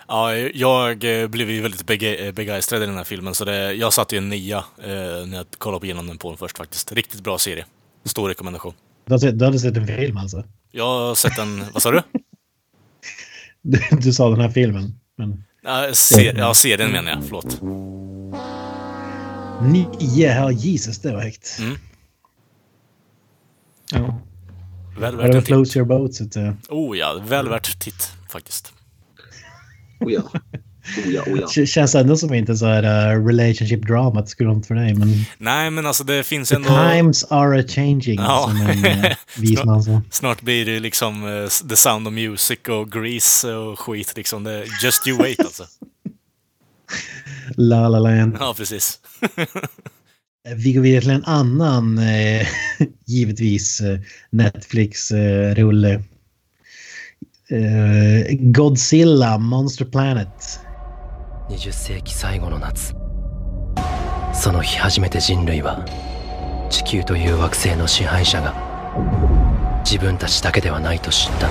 [0.09, 3.73] Ja, jag eh, blev ju väldigt bege- eh, begeistrad i den här filmen, så det,
[3.73, 4.87] jag satte ju en nia eh,
[5.27, 6.93] när jag kollade på igenom den på den först faktiskt.
[6.93, 7.65] Riktigt bra serie.
[8.05, 8.75] Stor rekommendation.
[9.07, 10.45] Du hade, sett- du hade sett en film alltså?
[10.71, 12.03] Jag har sett den, vad sa du?
[13.63, 15.01] Du, du sa den här filmen.
[15.17, 17.63] Men Ja, ser, ja, serien menar jag, förlåt.
[19.73, 21.57] nio, ja Jesus det var högt.
[21.61, 21.77] Mm.
[23.93, 24.21] Ja.
[24.99, 25.47] Väl värt en titt.
[25.47, 26.57] floats your boat så att säga.
[26.69, 28.73] Oh ja, väl värt titt faktiskt.
[30.01, 30.23] Oh ja.
[31.07, 31.67] Oh ja, oh ja.
[31.67, 34.95] Känns ändå som inte så här uh, relationship drama det skulle vara för dig.
[34.95, 35.09] Men
[35.39, 36.69] Nej, men alltså det finns the ändå...
[36.69, 38.49] times are a changing Ja.
[38.49, 40.03] som en uh, vis man sa.
[40.11, 44.45] Snart blir det liksom eh, The Sound of Music och Grease och skit liksom.
[44.45, 45.65] Det, just you wait alltså.
[47.57, 48.37] La La Land.
[48.41, 48.99] Ja, precis.
[50.57, 52.47] Vi går vidare till en annan, eh,
[53.07, 53.99] givetvis, eh,
[54.31, 56.03] Netflix-rulle.
[57.50, 60.28] Eh, Godzilla, Monster Planet.
[61.50, 62.94] 20世紀最後の夏
[64.34, 65.86] その日初めて人類は
[66.70, 68.54] 地球という惑星の支配者が
[69.86, 71.50] 自分たちだけではないと知った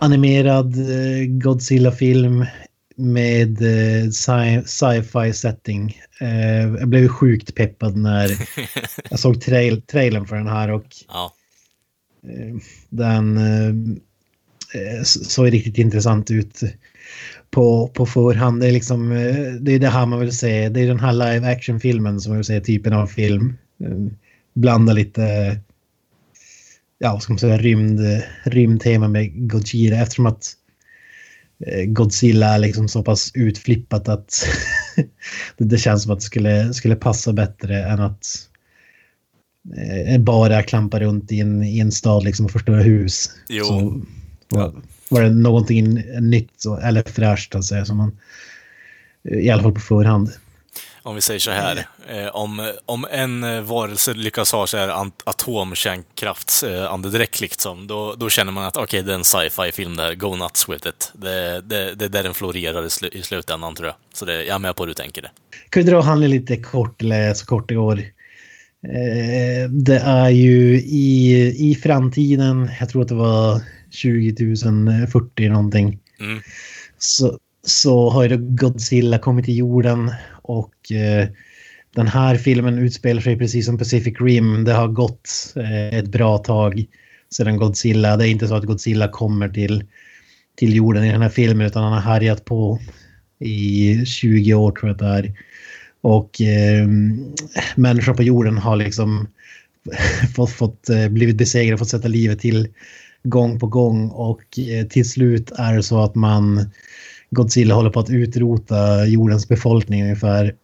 [0.00, 2.46] Animerad eh, Godzilla-film
[2.96, 5.92] med eh, sci- sci-fi setting.
[6.20, 8.30] Eh, jag blev sjukt peppad när
[9.10, 11.32] jag såg trail trailern för den här och Ja.
[12.24, 12.56] eh,
[12.90, 13.98] den eh, eh, s-
[15.03, 16.61] såg riktigt intressant ut
[17.51, 18.61] på, på förhand.
[18.61, 20.69] Det är liksom eh, det är det här man vill se.
[20.69, 23.57] Det är den här live action-filmen som man vill se typen av film.
[23.83, 23.97] Eh,
[24.53, 25.57] Blanda lite
[27.03, 27.99] ja, vad ska man säga, rymd,
[28.43, 30.51] rymdtema med Godzilla eftersom att
[31.65, 34.45] eh, Godzilla är liksom så pass utflippat att
[35.57, 38.25] det, känns som att det skulle, skulle passa bättre än att
[39.77, 43.29] eh, bara klampa runt i en, i en stad liksom och förstöra hus.
[43.49, 43.65] Jo.
[43.65, 44.01] Så
[44.49, 44.73] var,
[45.09, 48.17] var det någonting nytt eller fräscht att säga som man
[49.23, 50.31] i alla fall på förhand.
[51.05, 51.87] Om vi säger så här.
[52.07, 58.51] Eh, om, om en eh, varelse lyckas ha så här atomkärnkraftsandedräkt liksom, då, då känner
[58.51, 60.15] man att okej, det är en sci-fi film där.
[60.15, 61.11] Go nuts with it.
[61.13, 63.95] Det, det, det är där den florerar i, slu, i slutändan tror jag.
[64.13, 65.31] Så det, jag är med på hur du tänker det.
[65.69, 67.99] Kan vi dra handlingen lite kort, eller så kort det går.
[68.83, 73.61] Eh, det är ju i, i framtiden, jag tror att det var
[74.01, 76.41] 2040 någonting, Mm.
[76.97, 81.27] så, så har ju då Godzilla kommit till jorden och eh,
[81.95, 84.63] den här filmen utspelar sig precis som Pacific Rim.
[84.63, 86.85] Det har gått eh, ett bra tag
[87.33, 88.17] sedan Godzilla.
[88.17, 89.83] Det är inte så att Godzilla kommer till,
[90.55, 92.79] till jorden i den här filmen utan han har härjat på
[93.39, 95.33] i 20 år tror jag det är.
[96.01, 96.87] Och eh,
[97.75, 99.27] människor på jorden har liksom
[100.35, 102.67] fått, fått eh, blivit besegrade, fått sätta livet till
[103.23, 106.69] gång på gång och eh, till slut är det så att man
[107.29, 110.55] Godzilla håller på att utrota jordens befolkning ungefär.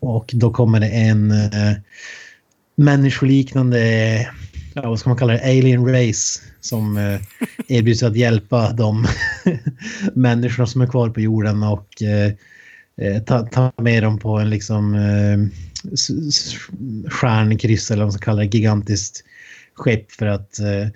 [0.00, 1.72] Och då kommer det en eh,
[2.76, 3.80] människoliknande,
[4.74, 7.20] ja, vad ska man kalla det, alien race som eh,
[7.68, 9.06] erbjuds att hjälpa de
[10.14, 12.32] människorna som är kvar på jorden och eh,
[12.96, 15.38] eh, ta, ta med dem på en liksom eh,
[17.10, 19.24] stjärnkryss eller vad man ska kalla det, gigantiskt
[19.74, 20.88] skepp för att eh,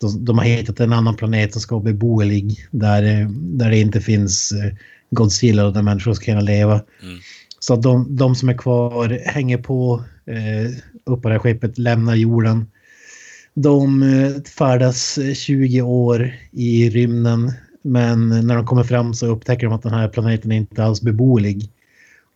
[0.00, 3.78] de, de har hittat en annan planet som ska vara beboelig där, eh, där det
[3.78, 4.72] inte finns eh,
[5.10, 6.74] Godzilla och där människor ska kunna leva.
[7.02, 7.18] Mm.
[7.58, 10.70] Så att de, de som är kvar hänger på eh,
[11.04, 12.66] upp på det här skeppet, lämnar jorden.
[13.54, 17.52] De eh, färdas eh, 20 år i rymden
[17.86, 21.02] men när de kommer fram så upptäcker de att den här planeten är inte alls
[21.02, 21.70] beboelig.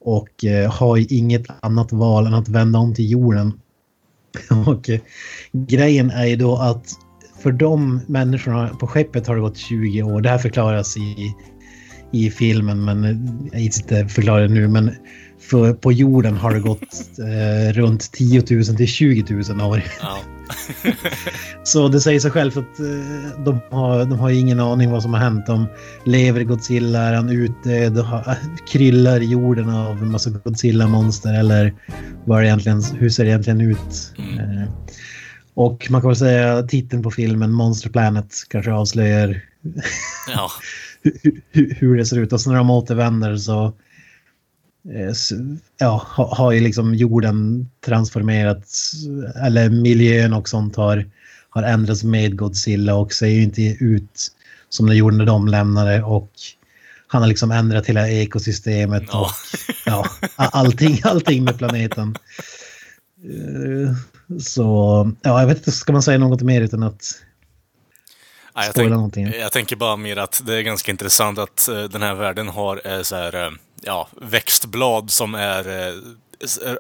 [0.01, 3.53] Och eh, har inget annat val än att vända om till jorden.
[4.67, 5.01] och eh,
[5.53, 6.95] grejen är ju då att
[7.43, 10.21] för de människorna på skeppet har det gått 20 år.
[10.21, 11.35] Det här förklaras i,
[12.13, 13.17] i filmen men eh,
[13.53, 14.69] jag gissar inte förklara det nu.
[14.69, 14.91] Men
[15.41, 16.83] för, på jorden har det gått
[17.19, 19.83] eh, runt 10 000 till 20 000 år.
[20.01, 20.19] Ja.
[21.63, 25.15] Så det säger sig självt att eh, de har, de har ingen aning vad som
[25.15, 25.47] har hänt.
[25.47, 25.67] De
[26.05, 27.27] lever Godzilla, är han
[27.65, 28.37] de har,
[28.73, 31.75] kryllar jorden av en massa Godzilla-monster eller
[32.25, 34.15] vad egentligen, hur ser det egentligen ut?
[34.19, 34.39] Mm.
[34.39, 34.69] Eh,
[35.55, 39.41] och man kan väl säga titeln på filmen Monster Planet kanske avslöjar
[40.29, 40.51] ja.
[41.03, 42.33] hur, hur, hur det ser ut.
[42.33, 43.67] Och så när de återvänder så
[44.95, 45.15] eh,
[45.79, 48.93] ja, ha- har ju liksom jorden transformerats,
[49.45, 51.07] eller miljön och sånt har,
[51.51, 54.33] har ändrats med Godzilla och ser ju inte ut
[54.69, 56.31] som det gjorde när de lämnade och
[57.07, 59.31] han har liksom ändrat hela ekosystemet och
[59.87, 62.17] ja, allting, allting med planeten.
[64.39, 64.63] Så
[65.23, 67.23] ja, jag vet inte, ska man säga något mer utan att
[68.55, 69.33] Ja, jag, tänk, någonting.
[69.33, 72.81] jag tänker bara mer att det är ganska intressant att eh, den här världen har
[72.85, 73.51] eh, så här, eh,
[73.83, 75.95] ja, växtblad som är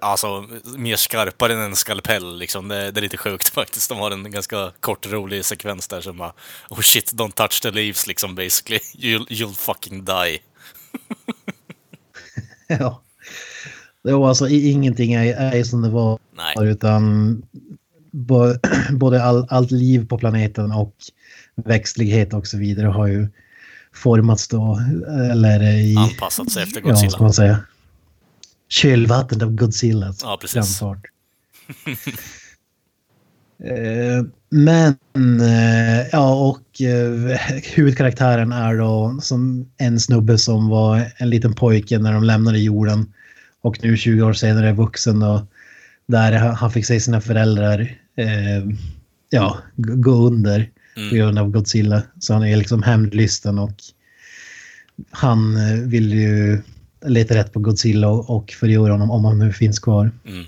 [0.00, 2.38] alltså mer skarpare än en skalpell.
[2.38, 2.68] Liksom.
[2.68, 3.88] Det, det är lite sjukt faktiskt.
[3.88, 6.32] De har en ganska kort rolig sekvens där som bara
[6.70, 8.78] Oh shit, don't touch the leaves liksom basically.
[8.98, 10.38] You'll, you'll fucking die.
[12.78, 13.02] Ja.
[14.04, 16.18] Det var alltså ingenting är, är som det var
[16.56, 16.68] Nej.
[16.68, 17.42] utan
[18.90, 20.94] både all, allt liv på planeten och
[21.64, 23.28] växtlighet och så vidare har ju
[23.94, 24.80] formats då
[25.30, 27.22] eller i Anpassat sig efter ja, vad ska Godzilla.
[27.22, 27.58] man säga
[28.68, 30.78] kölvattnet av Godzillas Ja, precis.
[30.78, 31.06] framfart.
[33.64, 34.96] Eh, Men,
[35.40, 37.38] eh, ja och eh,
[37.74, 43.12] huvudkaraktären är då som en snubbe som var en liten pojke när de lämnade jorden.
[43.60, 45.40] Och nu 20 år senare är vuxen och
[46.10, 47.80] där han fick se sina föräldrar
[48.16, 48.64] eh,
[49.30, 50.70] ja, gå under.
[51.10, 52.02] på grund av Godzilla.
[52.18, 53.74] Så han är liksom hämndlysten och
[55.10, 56.62] han eh, vill ju
[57.06, 60.10] leta rätt på Godzilla och, förgöra honom om han nu finns kvar.
[60.26, 60.44] Mm.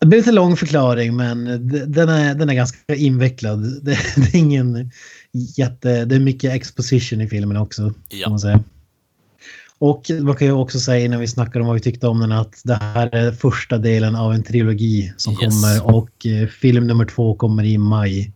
[0.00, 1.44] Det blir lite lång förklaring men
[1.92, 3.62] den är, den är ganska invecklad.
[3.82, 4.90] Det, det är ingen
[5.32, 6.04] jätte...
[6.04, 7.94] Det är mycket exposition i filmen också.
[8.08, 8.28] Ja.
[8.28, 8.64] Man säga.
[9.84, 12.32] Och man kan ju också säga när vi snackar om vad vi tyckte om den
[12.32, 15.40] att det här är första delen av en trilogi som Yes.
[15.40, 18.32] kommer och eh, film nummer två kommer i maj.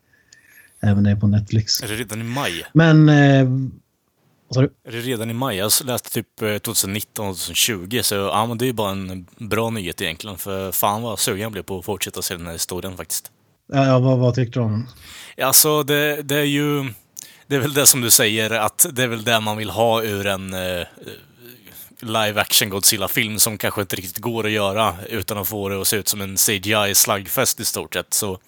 [0.80, 1.82] Även det på Netflix.
[1.82, 2.64] Är det redan i maj?
[2.72, 3.08] Men...
[3.08, 3.48] Eh,
[4.48, 4.64] vad?
[4.64, 5.56] Är det redan i maj?
[5.56, 9.70] Jag läste typ eh, 2019, 2020, så ja, men det är ju bara en bra
[9.70, 10.38] nyhet egentligen.
[10.38, 13.30] För fan vad sugen jag blev på att fortsätta se den här historien faktiskt.
[13.72, 14.86] Ja, ja, vad, vad tyckte du om den?
[15.46, 16.92] Alltså, det, det är ju...
[17.48, 20.02] Det är väl det som du säger, att det är väl det man vill ha
[20.02, 20.86] ur en eh,
[22.00, 25.88] live action Godzilla-film som kanske inte riktigt går att göra utan att få det att
[25.88, 28.14] se ut som en CGI-slagfest i stort sett.
[28.14, 28.38] Så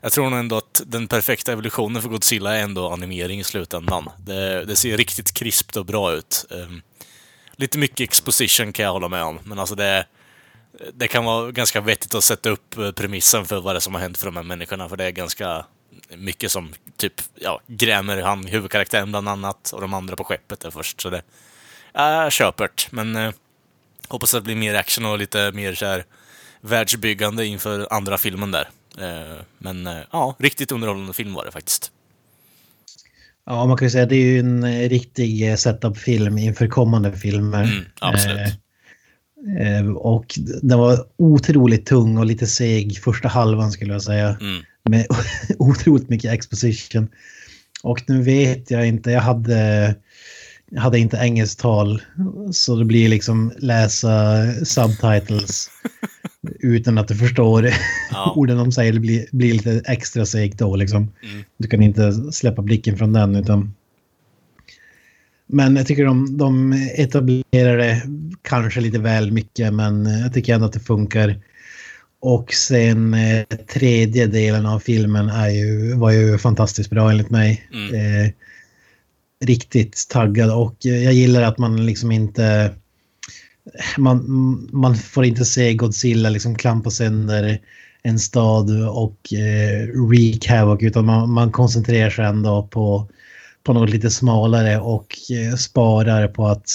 [0.00, 4.08] jag tror nog ändå att den perfekta evolutionen för Godzilla är ändå animering i slutändan.
[4.18, 6.44] Det, det ser riktigt krispt och bra ut.
[6.50, 6.82] Um,
[7.56, 10.06] lite mycket exposition kan jag hålla med om, men alltså det,
[10.94, 13.94] det kan vara ganska vettigt att sätta upp eh, premissen för vad det är som
[13.94, 15.66] har hänt för de här människorna, för det är ganska
[16.16, 20.70] mycket som typ, ja, grämer han huvudkaraktären bland annat, och de andra på skeppet där
[20.70, 21.22] först, så det
[21.94, 23.32] är köpert, men eh,
[24.08, 26.04] hoppas att det blir mer action och lite mer så här
[26.60, 28.68] världsbyggande inför andra filmen där.
[28.98, 31.90] Eh, men eh, ja, riktigt underhållande film var det faktiskt.
[33.46, 37.62] Ja, man kan ju säga att det är ju en riktig setup-film inför kommande filmer.
[37.64, 38.58] Mm, absolut.
[39.98, 44.36] Och den var otroligt tung och lite seg första halvan skulle jag säga.
[44.40, 44.62] Mm.
[44.90, 45.06] Med
[45.58, 47.08] otroligt mycket exposition.
[47.82, 49.94] Och nu vet jag inte, jag hade, jag
[50.76, 52.02] hade inte engelskt tal.
[52.52, 55.70] Så det blir liksom läsa subtitles
[56.60, 57.70] utan att du förstår
[58.10, 58.32] Ja.
[58.36, 58.92] orden de säger.
[58.92, 61.12] Det blir, blir lite extra segt då liksom.
[61.22, 61.44] Mm.
[61.56, 63.74] Du kan inte släppa blicken från den utan...
[65.46, 68.02] Men jag tycker de, de etablerar det
[68.42, 71.40] kanske lite väl mycket men jag tycker ändå att det funkar.
[72.20, 77.68] Och sen eh, tredje delen av filmen är ju, var ju fantastiskt bra enligt mig.
[77.72, 77.94] Mm.
[77.94, 78.32] Eh,
[79.42, 82.70] riktigt taggad och eh, jag gillar att man liksom inte...
[83.98, 87.60] Man, man får inte se Godzilla liksom klampa sönder
[88.02, 93.08] en stad och eh, wreak havoc utan man, man koncentrerar sig ändå på,
[93.62, 96.70] på något lite smalare och eh, sparar på att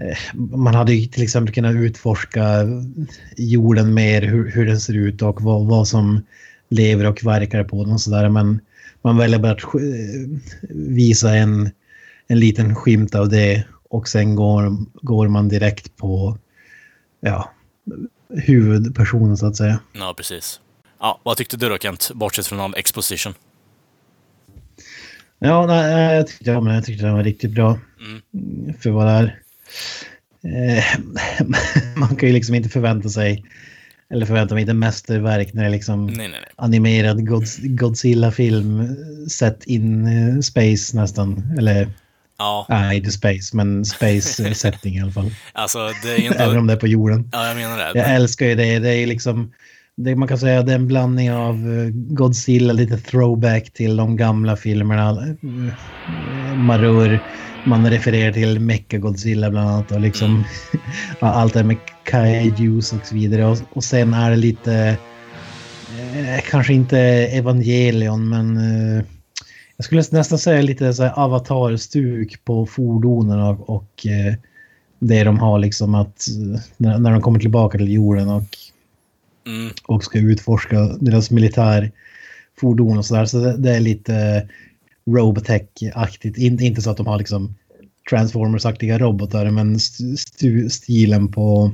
[0.00, 2.42] eh, man hade ju till exempel kunnat utforska
[3.36, 6.20] jorden mer, hur, hur den ser ut och vad, vad som
[6.68, 8.28] lever och verkar på den och sådär.
[8.28, 8.60] Men
[9.02, 9.74] man väljer bara att
[10.70, 11.70] visa en,
[12.26, 16.38] en liten skymt av det och sen går, går man direkt på
[17.20, 17.52] ja,
[18.28, 19.80] huvudpersonen så att säga.
[19.92, 20.60] Ja, precis.
[21.00, 23.34] Ja, vad tyckte du då Kent, bortsett från all exposition?
[25.38, 27.78] Ja, nej, jag tyckte, ja, men jag tyckte den var riktigt bra.
[28.00, 28.74] Mm.
[28.80, 29.40] För vad det är.
[30.42, 30.84] Eh,
[31.96, 33.44] man kan ju liksom inte förvänta sig,
[34.12, 36.40] eller förvänta mig inte mästerverk när det är liksom Nej, nej, nej.
[36.56, 38.96] animerad Godz- Godzilla-film
[39.30, 41.54] sett in eh, space nästan.
[41.58, 41.88] Eller
[42.38, 45.30] Ja, nej, inte space, men space setting i alla fall.
[45.52, 46.58] alltså det är ju Även ändå...
[46.60, 47.28] om det är på jorden.
[47.32, 47.92] Ja, jag menar det.
[47.98, 48.78] Jag älskar ju det.
[48.78, 49.52] Det är liksom,
[49.96, 54.16] det, man kan säga det är en blandning av eh, Godzilla, lite throwback till de
[54.16, 55.10] gamla filmerna.
[55.10, 57.20] Eh, Marur,
[57.64, 60.44] man refererar till Mecha Godzilla bland annat och liksom
[61.20, 63.46] ja, allt det här med kaijus och så vidare.
[63.46, 64.96] Och, och sen är det lite,
[66.16, 66.98] eh, kanske inte
[67.32, 69.04] Evangelion men eh,
[69.76, 74.34] jag skulle nästan säga lite så här avatar-stuk på fordonen och, och eh,
[74.98, 76.26] det de har liksom att
[76.76, 78.56] när, när de kommer tillbaka till jorden och,
[79.46, 83.24] Mm, och ska utforska deras militärfordon och sådär.
[83.24, 84.48] Så det, det är lite
[85.16, 86.38] Robotech-aktigt.
[86.38, 87.54] In, inte så att de har liksom
[88.10, 91.72] Transformers-aktiga robotar men st, stilen på...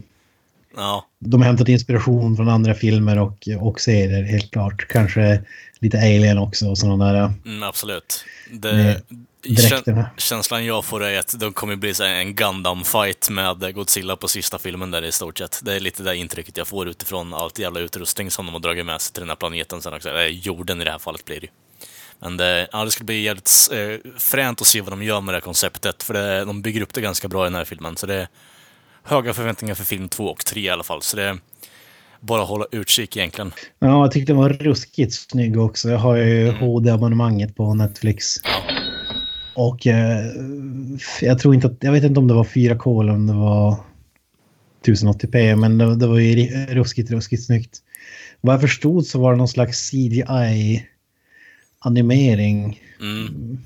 [0.76, 4.88] ja, De har hämtat inspiration från andra filmer och, och serier helt klart.
[4.88, 5.42] Kanske
[5.78, 7.32] lite Alien också och sådana där.
[7.46, 8.24] mm, absolut.
[8.50, 9.02] Det,
[9.48, 10.10] dräkterna.
[10.16, 14.90] känslan jag får är att de kommer bli en Gundam-fight med Godzilla på sista filmen
[14.90, 15.60] där i stort sett.
[15.64, 18.86] Det är lite det intrycket jag får utifrån allt jävla utrustning som de har dragit
[18.86, 20.08] med sig till den här planeten sen också.
[20.08, 21.52] Eller jorden i det här fallet blir det ju.
[22.18, 25.34] Men det, ja, det ska bli jävligt eh, fränt att se vad de gör med
[25.34, 27.96] det här konceptet, för det, de bygger upp det ganska bra i den här filmen.
[27.96, 28.28] Så det är
[29.02, 31.02] höga förväntningar för film två och tre i alla fall.
[31.02, 31.38] Så det är
[32.20, 33.52] bara att hålla utkik egentligen.
[33.78, 35.90] Ja, jag tyckte den var ruskigt snygg också.
[35.90, 38.36] Jag har ju HD-abonnemanget på Netflix.
[39.54, 40.26] Och eh,
[41.20, 43.76] jag tror inte att, jag vet inte om det var 4K eller om det var
[44.86, 47.78] 1080p, men det, det var ju ruskigt, ruskigt snyggt.
[48.40, 50.86] Vad jag förstod så var det någon slags CGI
[51.86, 52.80] animering.
[53.00, 53.58] Mm.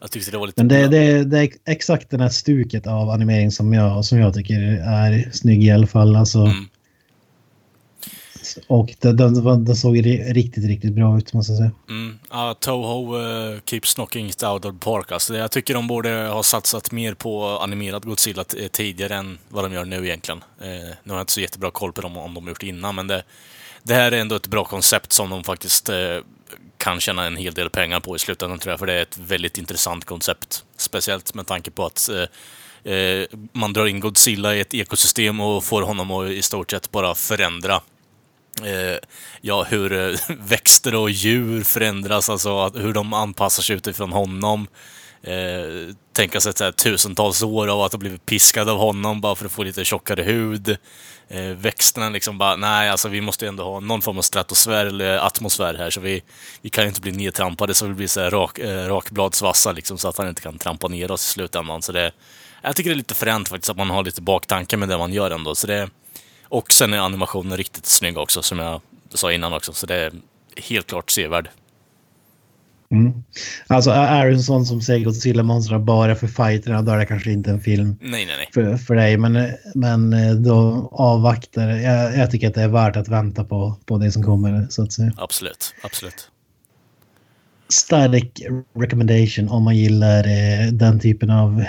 [0.00, 0.64] Jag tyckte det var lite...
[0.64, 4.34] Men det, det, det är exakt det här stuket av animering som jag, som jag
[4.34, 6.16] tycker är snygg i alla fall.
[6.16, 6.68] Alltså, Mm.
[8.66, 11.70] Och den, den, den såg ri- riktigt, riktigt bra ut måste jag säga.
[11.88, 12.18] Mm.
[12.30, 15.12] Ja, Toho uh, keeps knocking it out of the park.
[15.12, 19.72] Alltså, jag tycker de borde ha satsat mer på animerad Godzilla tidigare än vad de
[19.72, 20.42] gör nu egentligen.
[20.60, 20.68] Eh,
[21.04, 22.94] nu har jag inte så jättebra koll på dem om de har gjort det innan,
[22.94, 23.22] men det,
[23.82, 25.96] det här är ändå ett bra koncept som de faktiskt eh,
[26.82, 29.18] kan tjäna en hel del pengar på i slutändan tror jag, för det är ett
[29.18, 30.64] väldigt intressant koncept.
[30.76, 35.64] Speciellt med tanke på att eh, eh man drar in Godzilla i ett ekosystem och
[35.64, 37.74] får honom att i stort sett bara förändra
[38.62, 38.98] eh,
[39.40, 44.66] ja, hur eh, växter och djur förändras, alltså att, hur de anpassar sig utifrån honom.
[45.22, 49.34] Eh, tänka sig så här, tusentals år av att ha blivit piskad av honom bara
[49.34, 50.76] för att få lite tjockare hud.
[51.32, 54.86] Eh, växterna liksom bara, nej alltså vi måste ju ändå ha någon form av stratosfär
[54.86, 56.22] eller atmosfär här så vi,
[56.62, 59.98] vi kan ju inte bli nedtrampade så vi blir så här rak, eh, rakbladsvassa liksom
[59.98, 61.82] så att han inte kan trampa ner oss i slutändan.
[61.82, 62.12] Så det,
[62.62, 65.12] jag tycker det är lite fränt faktiskt att man har lite baktanke med det man
[65.12, 65.54] gör ändå.
[65.54, 65.90] Så det,
[66.44, 68.80] och sen är animationen riktigt snygg också, som jag
[69.14, 69.72] sa innan också.
[69.72, 70.12] Så det är
[70.56, 71.48] helt klart sevärd.
[72.92, 73.12] Mm.
[73.66, 77.32] Alltså är du en sån som säger Godzilla-monstrar bara för fighterna, då är det kanske
[77.32, 78.48] inte en film Nej, nej, nej.
[78.54, 79.16] för, för dig.
[79.16, 83.76] Men, men eh, då avvaktar jag, jag tycker att det är värt att vänta på,
[83.86, 85.12] på det som kommer, så att säga.
[85.16, 86.30] Absolut, absolut.
[87.68, 88.24] Static
[88.74, 91.64] recommendation om man gillar eh, den typen av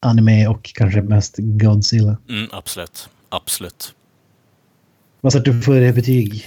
[0.00, 2.16] anime och kanske mest Godzilla.
[2.28, 3.94] Mm, absolut, absolut.
[5.20, 6.44] Vad sätter du för betyg?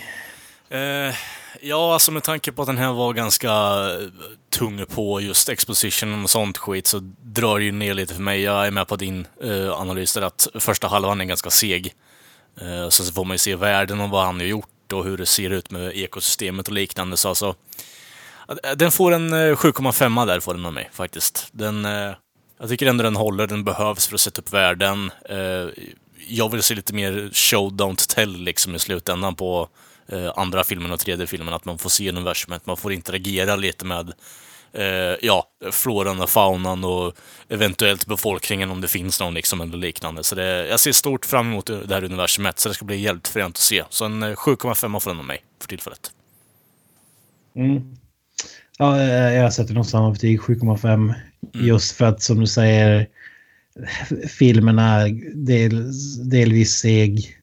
[0.69, 1.15] Eh,
[1.62, 4.07] ja, alltså med tanke på att den här var ganska eh,
[4.49, 8.41] tung på just exposition och sånt skit så drar det ju ner lite för mig.
[8.41, 11.93] Jag är med på din eh, analys där att första halvan är ganska seg.
[12.62, 15.18] Eh, så, så får man ju se världen och vad han har gjort och hur
[15.18, 17.18] det ser ut med ekosystemet och liknande.
[17.18, 17.55] Så alltså,
[18.64, 21.47] eh, den får en eh, 7,5 där får den av mig faktiskt.
[21.51, 22.14] Den, eh,
[22.60, 25.12] jag tycker ändå den håller, den behövs för att sätta upp världen.
[25.30, 25.68] Eh,
[26.28, 29.70] jag vill se lite mer show, don't tell liksom i slutändan på
[30.12, 31.53] eh, andra filmen och tredje filmen.
[31.53, 34.14] Att man får se universumet, man får interagera lite med
[34.74, 37.14] eh, ja, floran och faunan och
[37.49, 40.24] eventuellt befolkningen om det finns någon liksom eller liknande.
[40.24, 43.28] Så det, jag ser stort fram emot det här universumet, så det ska bli jävligt
[43.28, 43.84] fränt att se.
[43.89, 46.12] Så en eh, 7,5 får den av mig för tillfället.
[47.55, 47.95] Mm.
[48.78, 51.14] Ja, eh, jag sätter nog samma betyg, 7,5.
[51.53, 53.07] Just för att som du säger,
[54.28, 55.91] filmen är del,
[56.30, 57.39] delvis seg,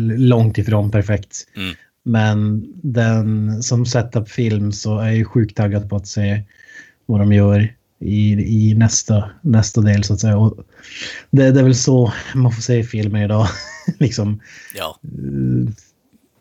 [0.00, 1.46] långt ifrån perfekt.
[1.56, 1.74] Mm.
[2.08, 6.42] Men den som setup-film så är jag ju sjukt taggad på att se
[7.06, 10.38] vad de gör i, i nästa, nästa del så att säga.
[10.38, 10.56] Och
[11.30, 13.46] det, det är väl så man får se filmer idag.
[13.98, 14.40] liksom,
[14.74, 15.00] Ja,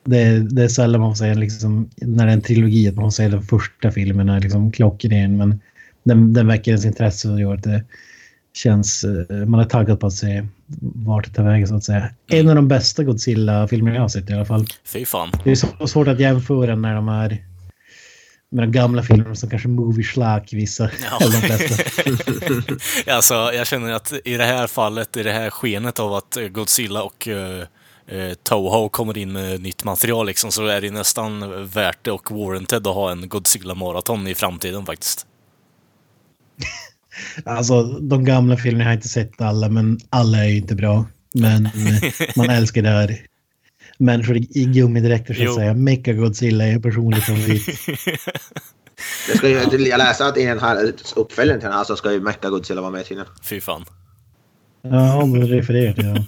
[0.06, 3.06] det, det är sällan man får säga liksom, när det är en trilogi att man
[3.06, 5.62] får säga den första filmen är liksom klockren men
[6.04, 7.84] den, den väcker ens intresse och gör att det
[8.58, 10.46] känns, eh, man är taggad på att se
[11.06, 12.10] vart det tar vägen så att säga.
[12.28, 14.66] En av de bästa Godzilla-filmerna jag har sett i alla fall.
[14.86, 15.32] fy fan.
[15.44, 17.44] Det är så svårt att jämföra när de är
[18.50, 21.18] med de gamla filmerna som kanske movie schlack vissa, Ja.
[21.22, 21.84] eller de flesta.
[23.16, 27.04] alltså, jag känner att i det här fallet, i det här skenet av att Godzilla
[27.04, 27.64] och eh,
[28.44, 32.88] Toho kommer in med nytt material liksom, så är det nästan värt det och warranted
[32.88, 35.28] att ha en Godzilla-maraton i framtiden faktiskt.
[37.44, 41.06] Alltså de gamla filmerna jag har inte sett alla men alla är ju inte bra.
[41.34, 41.72] Men eh,
[42.36, 43.18] man älskar det här.
[44.00, 45.50] Människor i i gummidräkter så Jo.
[45.50, 45.74] att säga.
[45.74, 47.68] Mecha Godzilla är personlig favorit.
[49.28, 52.12] Jag, ska, ju- jag läste att i den här uppföljaren till den här så ska
[52.12, 53.32] ju Mecha Godzilla vara med tydligen.
[53.44, 53.86] Fy fan.
[54.82, 56.26] Ja, om du refererar till det.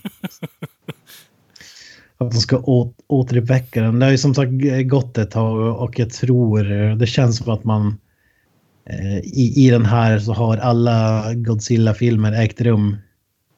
[2.17, 3.99] Att de ska å- återuppväcka den.
[3.99, 4.51] Det har ju som sagt
[4.85, 7.97] gått ett tag och jag tror eh, det känns som att man
[9.23, 12.97] i, i den här så har alla Godzilla-filmer ägt rum.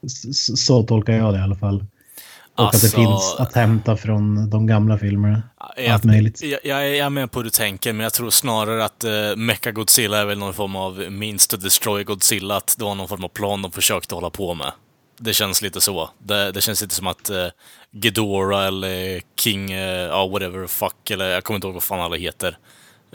[0.05, 1.85] S- s- Så tolkar jag det i alla fall.
[2.55, 5.43] Och att det Alltså- finns att hämta från de gamla filmerna.
[5.77, 6.41] Jag, Allt möjligt.
[6.43, 9.71] jag, jag är med på hur du tänker, men jag tror snarare att uh, Mecha
[9.71, 13.23] Godzilla är väl någon form av means to destroy Godzilla, att det var någon form
[13.23, 14.71] av plan de försökte hålla på med.
[15.19, 16.09] Det känns lite så.
[16.23, 17.37] Det, det känns lite som att uh,
[17.91, 22.15] Ghidorah eller King, uh, ja whatever fuck, eller jag kommer inte ihåg vad fan alla
[22.15, 22.57] heter.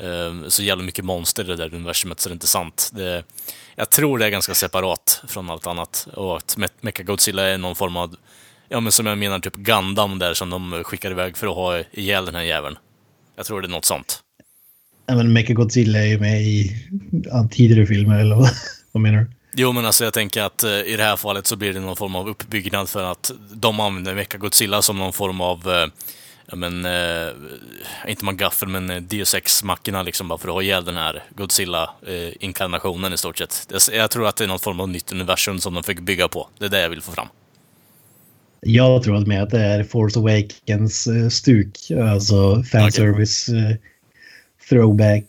[0.05, 2.91] Uh, så jävla mycket monster i det där universumet, så det är inte sant.
[2.95, 3.25] Det,
[3.77, 6.09] jag tror det är ganska separat från allt annat.
[6.15, 8.17] Och att Me- Mecha Godzilla är någon form av,
[8.69, 11.83] ja men som jag menar typ Gundam där som de skickar iväg för att ha
[11.93, 12.77] ihjäl den här jäveln.
[13.37, 14.23] Jag tror det är något sånt.
[15.07, 16.87] Ja, men Mecha Godzilla är ju med i
[17.51, 18.51] tidigare filmer eller vad,
[18.93, 19.27] vad menar du?
[19.59, 21.97] Jo, men alltså jag tänker att eh, i det här fallet så blir det någon
[21.97, 25.69] form av uppbyggnad för att de använder Mecha Godzilla som någon form av
[26.47, 27.33] ja, men, eh,
[28.11, 33.13] inte MacGuffin, men eh, Deus Ex-mackorna liksom bara för att ha ihjäl den här Godzilla-inkarnationen
[33.13, 33.73] i stort sett.
[33.93, 36.49] Jag, tror att det är någon form av nytt universum som de fick bygga på.
[36.59, 37.29] Det är det jag vill få fram.
[38.61, 41.91] Jag tror med att det är Force Awakens eh, stuk.
[42.13, 43.77] Alltså fanservice, okay.
[44.69, 45.25] throwback.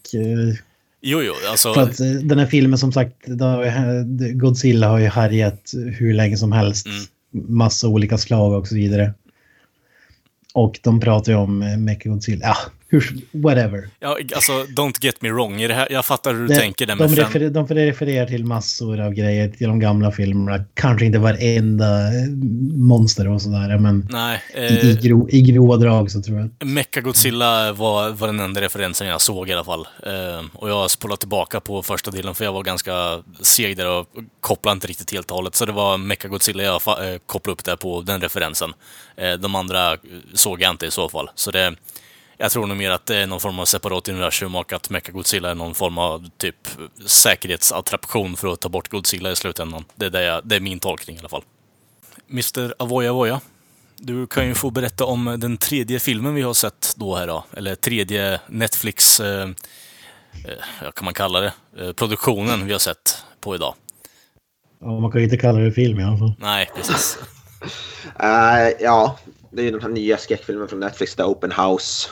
[1.02, 1.74] Jo, jo, alltså...
[1.74, 3.16] För att den här filmen som sagt,
[4.34, 6.88] Godzilla har ju härjat hur länge som helst.
[6.88, 7.00] Mm.
[7.58, 9.14] Massa olika slag och så vidare.
[10.58, 12.46] Och de pratar ju om eh, Mechagodzilla.
[12.46, 12.56] Ja,
[12.90, 13.90] hur, whatever.
[14.00, 15.62] Ja, alltså, don't get me wrong.
[15.62, 16.86] I det här, jag fattar hur du det, tänker.
[16.86, 20.66] Där de, referer, de refererar till massor av grejer till de gamla filmerna.
[20.74, 22.00] Kanske inte varenda
[22.74, 26.68] monster och sådär, men Nej, eh, i, i, gro, i grova drag så tror jag.
[26.68, 29.88] Mechagodzilla var, var den enda referensen jag såg i alla fall.
[30.06, 34.08] Eh, och jag spolat tillbaka på första delen för jag var ganska seg där och
[34.40, 35.56] kopplade inte riktigt helt och hållet.
[35.56, 38.74] Så det var Mechagodzilla jag eh, kopplade upp där på, den referensen.
[39.18, 39.98] Eh, de andra
[40.34, 41.30] såg jag inte i så fall.
[41.36, 41.76] Så det
[42.38, 45.52] jag tror nog mer att det är någon form av separat universum och att Mecha-Godzilla
[45.52, 46.68] är någon form av typ
[47.06, 49.86] säkerhetsattraktion för att ta bort Godzilla i slutändan.
[49.96, 51.44] Det är, det, jag, det är min tolkning i alla fall.
[52.30, 52.74] Mr.
[52.80, 53.42] Avoya Avoya,
[53.98, 57.46] du kan ju få berätta om den tredje filmen vi har sett då här då.
[57.54, 59.50] Eller tredje Netflix, eh,
[60.46, 63.76] eh, kan man kalla det, eh, produktionen vi har sett på idag.
[64.82, 66.34] Ja, man kan ju inte kalla det film i alla fall.
[66.40, 67.18] Nej, precis.
[68.24, 69.18] uh, ja,
[69.52, 72.10] det är ju den här nya skräckfilmen från Netflix, The Open House.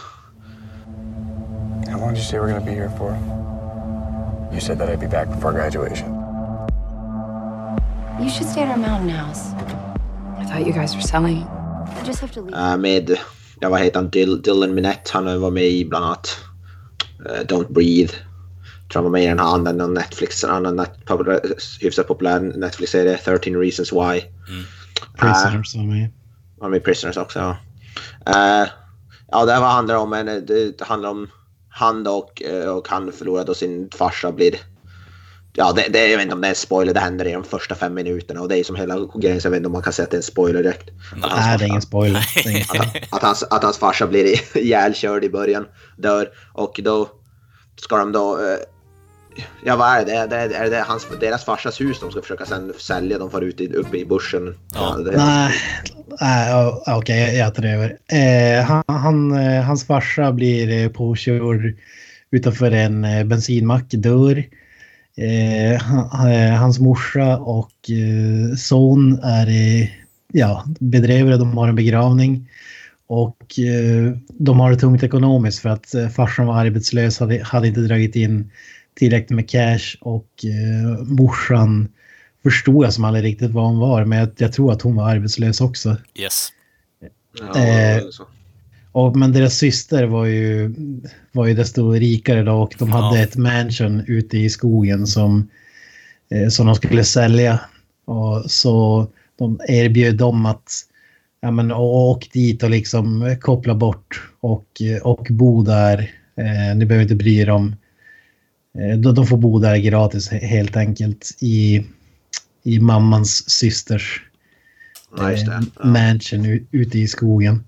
[1.92, 3.18] How long did you say we're gonna be here for?
[4.54, 6.10] You said that I'd be back before graduation.
[8.22, 9.54] You should stay at our mountain house.
[10.40, 11.38] I thought you guys were selling.
[11.38, 12.56] I just have to leave.
[12.56, 13.18] Uh, med,
[13.60, 16.40] ja vad heter han, Dill, Dylan Minette, han var med i bland annat
[17.20, 18.14] uh, Don't Breathe.
[18.82, 21.40] Jag tror han var med i den här andra Netflix, en annan net, populär,
[21.82, 24.22] hyfsat populär Netflix-serie, 13 Reasons Why.
[24.50, 24.64] Mm.
[25.18, 26.10] Prisoners uh, var med.
[26.58, 27.58] Var med Prisoners också, ja.
[28.30, 28.70] Uh,
[29.32, 31.28] ja, det här handlar om, en, det handlar om
[31.70, 34.56] han och, eh, och han förlorar då sin farsa blir...
[35.54, 37.44] Ja, det, det, jag vet inte om det är en spoiler, det händer i de
[37.44, 39.82] första fem minuterna och det är som hela grejen, så jag vet inte om man
[39.82, 40.90] kan säga att det är en spoiler direkt.
[41.16, 42.20] Nej, farsa, det är ingen spoiler.
[42.70, 45.66] att, att, hans, att hans farsa blir ihjälkörd i början,
[45.98, 47.10] dör och då
[47.82, 48.40] ska de då...
[49.64, 50.28] Ja, vad är det?
[50.28, 53.18] Det är, är det hans, deras farsas hus de ska försöka sen sälja?
[53.18, 54.56] De får ut i, uppe i bushen.
[54.74, 55.00] Ja.
[55.06, 55.52] Ja, Nej,
[56.22, 57.98] Nej okej, okay, jag tar över.
[58.08, 61.76] Eh, han, han, eh, hans farsa blir eh, påkörd
[62.32, 64.44] utanför en eh, bensinmack, dör.
[65.18, 65.82] Eh,
[66.58, 67.72] hans morsa och
[68.58, 69.90] son är
[70.34, 72.50] ja, bedrövade, de har en begravning.
[73.08, 77.68] Och eh, de har det tungt ekonomiskt för att eh, farsan var arbetslös, hade, hade
[77.68, 78.52] inte dragit in
[78.96, 81.88] tillräckligt med cash och eh, morsan
[82.44, 85.10] förstod jag som aldrig riktigt vad hon var, men jag, jag tror att hon var
[85.10, 85.98] arbetslös också.
[86.20, 86.50] Yes.
[87.56, 88.04] Eh,
[88.92, 90.76] och, men deras syster var ju,
[91.32, 93.24] var ju desto rikare då och de hade ja.
[93.24, 95.50] ett mansion ute i skogen som,
[96.30, 97.60] eh, som de skulle sälja.
[98.06, 100.72] Och så de erbjöd dem att
[101.42, 106.12] ja, men, åk dit och liksom koppla bort och, och bo där.
[106.38, 107.76] Eh, ni behöver inte bry er om
[109.14, 111.86] de får bo där gratis helt enkelt i,
[112.64, 114.22] i mammans systers
[115.18, 115.62] ja, ja.
[115.84, 117.64] mansion ute i skogen.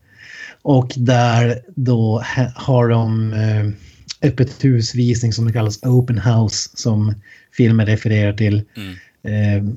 [0.62, 2.24] Och där då
[2.56, 3.70] har de eh,
[4.30, 7.14] öppet husvisning som det kallas open house som
[7.58, 8.64] filmen refererar till.
[8.76, 8.96] Mm.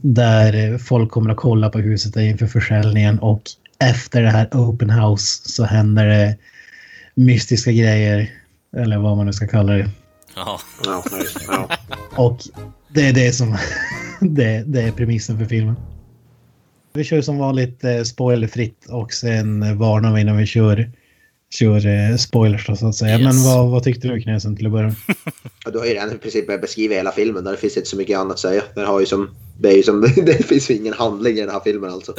[0.03, 3.43] där folk kommer att kolla på huset inför försäljningen och
[3.79, 6.37] efter det här open house så händer det
[7.15, 8.31] mystiska grejer.
[8.77, 9.91] Eller vad man nu ska kalla det.
[10.35, 10.61] Ja.
[10.85, 11.05] ja,
[11.49, 11.69] ja.
[12.17, 12.39] Och
[12.89, 13.57] det är det som
[14.21, 15.77] det, det är premissen för filmen.
[16.93, 20.91] Vi kör som vanligt eh, spoilerfritt och sen varnar vi innan vi kör,
[21.51, 23.19] kör eh, spoilers då, så att säga.
[23.19, 23.25] Yes.
[23.25, 24.95] Men vad, vad tyckte du Knäsen till att börja
[25.65, 27.45] ja, Du har ju redan i princip beskrivit hela filmen.
[27.45, 28.63] Där det finns inte så mycket annat att säga.
[28.75, 31.51] Den har ju som, det, är ju som, det finns ju ingen handling i den
[31.51, 32.15] här filmen alltså.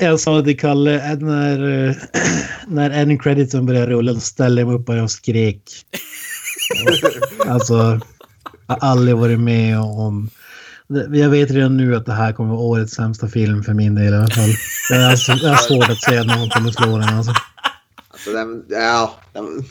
[0.00, 1.94] Jag sa till Kalle när, eh,
[2.68, 5.62] när en crediten började rulla så ställde jag mig upp och jag skrek.
[7.46, 8.00] alltså,
[8.66, 10.30] jag har aldrig varit med om...
[11.12, 14.14] Jag vet redan nu att det här kommer vara årets sämsta film för min del
[14.14, 14.50] i alla fall.
[14.90, 17.32] Det är, alltså, det är svårt att säga att någon kommer slå den alltså.
[18.10, 19.64] alltså den, ja, den,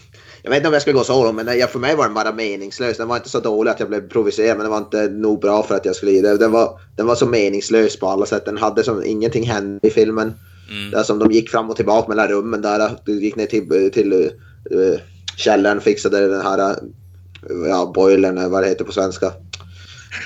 [0.48, 2.32] jag vet inte om jag ska gå så långt, men för mig var den bara
[2.32, 2.98] meningslös.
[2.98, 5.64] Den var inte så dålig att jag blev provocerad, men den var inte nog bra
[5.64, 6.22] för att jag skulle...
[6.22, 8.46] Den, den, var, den var så meningslös på alla sätt.
[8.46, 10.34] Den hade som ingenting hände i filmen.
[10.70, 10.92] Mm.
[10.92, 12.92] Det som de gick fram och tillbaka mellan rummen där.
[13.06, 15.00] De gick ner till, till uh,
[15.36, 19.32] källaren, fixade den här uh, ja, boilern, vad det heter på svenska.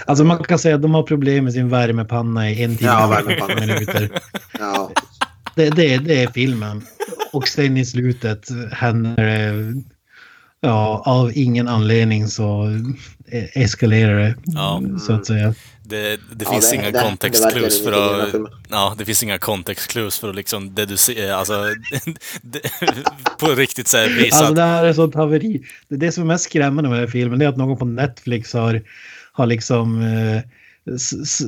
[0.05, 3.05] Alltså man kan säga att de har problem med sin värmepanna i en timme Ja,
[3.05, 3.55] och värmepanna.
[3.55, 4.09] 15 minuter.
[4.59, 4.91] Ja.
[5.55, 6.81] Det, det, det är filmen.
[7.31, 9.81] Och sen i slutet händer det...
[10.63, 12.65] Ja, av ingen anledning så
[13.31, 14.35] eh, eskalerar det.
[14.43, 14.81] Ja.
[15.07, 15.53] Så att säga.
[15.83, 15.97] Det,
[16.35, 17.91] det Ja, finns det- inga det- det kontextclues för
[18.23, 18.29] att...
[18.69, 21.53] Ja, det finns inga kontextclues för att liksom deducera, alltså...
[22.41, 22.59] det,
[23.39, 25.61] på riktigt så här visa Alltså det här är sånt haveri.
[25.87, 28.53] Det, det som är mest skrämmande med den här filmen är att någon på Netflix
[28.53, 28.81] har,
[29.31, 30.41] har liksom eh,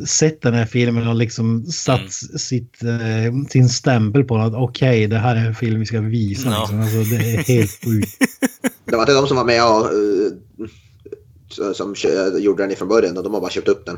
[0.06, 2.10] sett den här filmen och liksom satt Mm.
[2.40, 4.46] sitt, eh, sin stämpel på den.
[4.46, 6.50] att Okej, det här är en film vi ska visa.
[6.50, 6.60] Ja.
[6.60, 6.82] Liksom.
[6.82, 8.18] Alltså, det är helt sjukt.
[8.94, 9.86] Det var inte de som var med och
[11.66, 11.96] eh, som
[12.40, 13.98] gjorde den ifrån början och de har bara köpt upp den.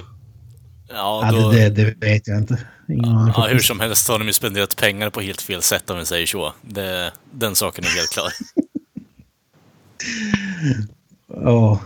[0.90, 2.60] Ja, Ja, då, det, det, det vet jag inte.
[2.88, 6.06] Ja, hur som helst har de ju spenderat pengar på helt fel sätt om vi
[6.06, 6.54] säger så.
[6.62, 8.28] Det, den saken är helt klar.
[11.28, 11.82] Ja.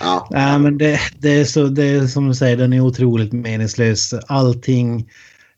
[0.00, 0.28] Ja.
[0.30, 4.14] Nej, men det, det, är så, det är som du säger, den är otroligt meningslös.
[4.26, 5.08] Allting,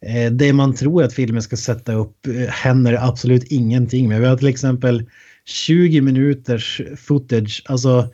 [0.07, 4.21] eh, det man tror att filmen ska sätta upp eh, händer absolut ingenting med.
[4.21, 5.05] Vi har till exempel
[5.47, 8.09] 20 minuters footage, alltså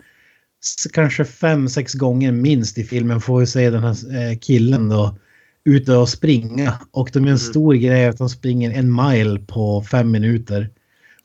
[0.92, 5.18] kanske fem sex gånger minst i filmen får vi se den här eh, killen då
[5.64, 6.80] ute och springa.
[6.90, 10.70] Och de är en stor grej att de springer en mile på fem minuter.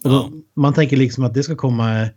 [0.04, 2.08] Och då, Man tänker liksom att det ska komma eh,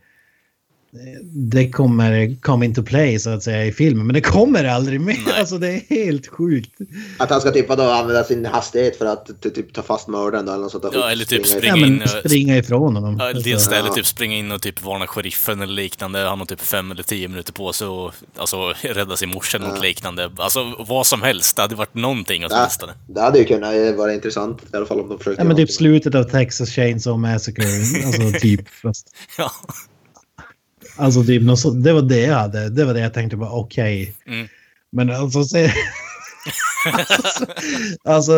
[1.33, 4.07] det kommer come into play så att säga i filmen.
[4.07, 5.01] Men det kommer aldrig.
[5.01, 5.19] Nej.
[5.39, 6.71] Alltså det är helt sjukt.
[7.19, 10.47] Att han ska typ vadå, använda sin hastighet för att ty- typ ta fast mördaren
[10.47, 10.91] då, eller något sånt där.
[10.95, 13.17] Ja, eller typ Springa springa Ja, in och- springa ifrån honom.
[13.19, 13.95] Ja, Alltså, dels det, eller Ja.
[13.95, 16.19] typ springa in och typ varna sheriffen eller liknande.
[16.19, 19.69] Han har typ fem eller tio minuter på sig och alltså, rädda sin morsa eller
[19.69, 20.31] något liknande.
[20.37, 21.57] Alltså vad som helst.
[21.57, 22.93] Det hade varit någonting Ja, åtminstone.
[23.07, 25.71] det hade ju kunnat vara intressant i alla fall om de försökte Ja, men typ
[25.71, 27.65] slutet av Texas Chainsaw Massacre.
[28.07, 28.69] Alltså typ.
[28.69, 29.07] Fast,
[29.39, 29.51] Ja.
[30.99, 31.43] Alltså typ
[31.85, 32.69] det var det jag hade.
[32.69, 34.15] Det var det jag tänkte bara okej.
[34.27, 34.49] Mm.
[34.93, 35.73] Men alltså se.
[36.85, 37.45] alltså,
[38.05, 38.33] alltså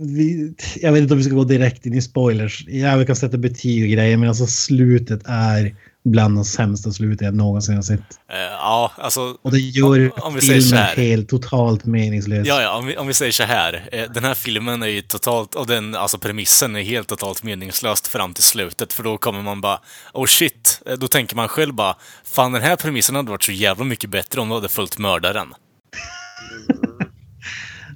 [0.00, 2.64] vi, jag vet inte om vi ska gå direkt in i spoilers.
[2.68, 7.24] Ja, vi kan sätta betyg och grejer, men alltså slutet är bland de sämsta sluten
[7.24, 8.00] jag någonsin har sett.
[8.32, 9.36] Eh, ja, alltså.
[9.42, 12.46] Och det gör Om- om filmen helt totalt meningslös.
[12.48, 13.88] Ja, ja, om vi, om vi säger så här.
[13.92, 18.06] Eh, den här filmen är ju totalt, och den, alltså premissen är helt totalt meningslöst
[18.06, 19.78] fram till slutet, för då kommer man bara,
[20.12, 20.82] oh shit.
[20.86, 24.10] Eh, Då tänker man själv bara, fan den här premissen hade varit så jävla mycket
[24.10, 25.48] bättre om du hade följt mördaren.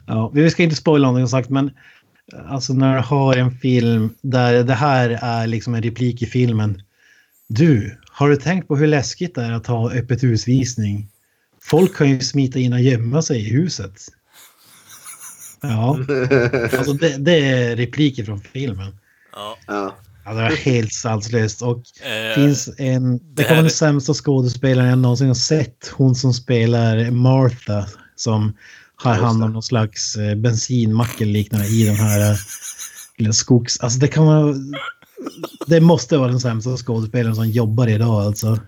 [0.06, 1.70] Ja, vi ska inte spoila någonting sagt, men
[2.48, 6.82] alltså när du har en film där det här är liksom en replik i filmen.
[7.48, 11.08] Du, har du tänkt på hur läskigt det är att ha öppet husvisning?
[11.62, 13.92] Folk kan ju smita in och gömma sig i huset.
[15.62, 15.98] Ja,
[16.78, 18.96] alltså det, det är repliker från filmen.
[19.32, 19.58] Ja.
[19.66, 19.96] Ja.
[20.24, 21.62] Ja, det är helt sanslöst.
[21.62, 23.18] Och Eh, finns en...
[23.18, 25.88] Det det här- den sämsta skådespelaren jag någonsin har sett.
[25.92, 27.86] Hon som spelar Martha.
[28.16, 28.56] Som
[28.96, 32.36] har hand om någon slags eh, bensinmack eller liknande i den här eh,
[33.16, 33.80] lilla skogs...
[33.80, 34.54] Alltså det kan vara...
[35.66, 38.58] Det måste vara den sämsta skådespelaren som jobbar idag alltså.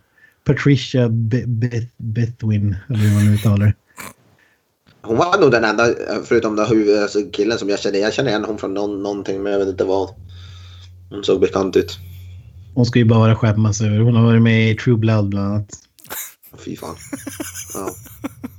[0.44, 3.74] Patricia Be- Beth- Bethwin, eller hur man uttalar det.
[5.02, 5.88] Hon var nog den enda,
[6.24, 7.98] förutom den huvud, alltså killen som jag känner.
[7.98, 10.08] Jag känner igen hon från någon, någonting, men jag vet inte vad.
[11.10, 11.98] Hon såg bekant ut.
[12.74, 13.98] Hon ska ju bara skämmas över.
[13.98, 15.68] Hon har varit med i True Blood bland annat.
[16.64, 16.96] Fy fan.
[17.74, 17.90] Ja.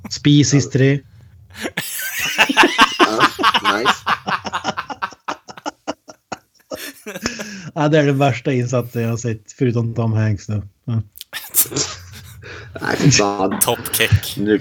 [0.09, 0.99] Species 3.
[2.99, 3.23] ja.
[3.77, 3.93] Nice.
[7.75, 10.63] Ja, det är den värsta insatsen jag har sett, förutom Tom Hanks då.
[10.85, 11.01] Ja.
[12.81, 13.59] Nej, fy fan.
[13.59, 14.37] Toppkeck.
[14.37, 14.59] Nu,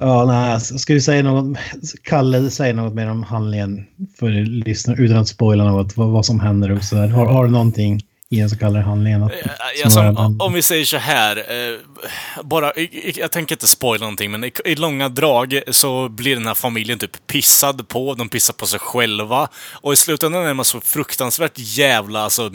[0.00, 1.58] Ja, nej, alltså, ska vi säga något?
[2.02, 3.86] Kalle, säg något mer om handlingen
[4.18, 7.08] för lyssnare utan att spoila något, vad, vad som händer och så där.
[7.08, 8.02] Har, har du någonting
[8.32, 9.22] i den så kallade handlingen?
[9.22, 11.78] Att, Eh, som Alltså, om, om vi säger så här, eh,
[12.44, 16.46] bara, i- jag tänker inte spoila någonting, men i, i långa drag så blir den
[16.46, 19.48] här familjen typ pissad på, de pissar på sig själva.
[19.72, 22.50] Och i slutändan är man så fruktansvärt jävla alltså,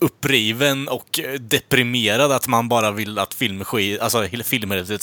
[0.00, 4.22] uppriven och eh, deprimerad att man bara vill att filmski, alltså,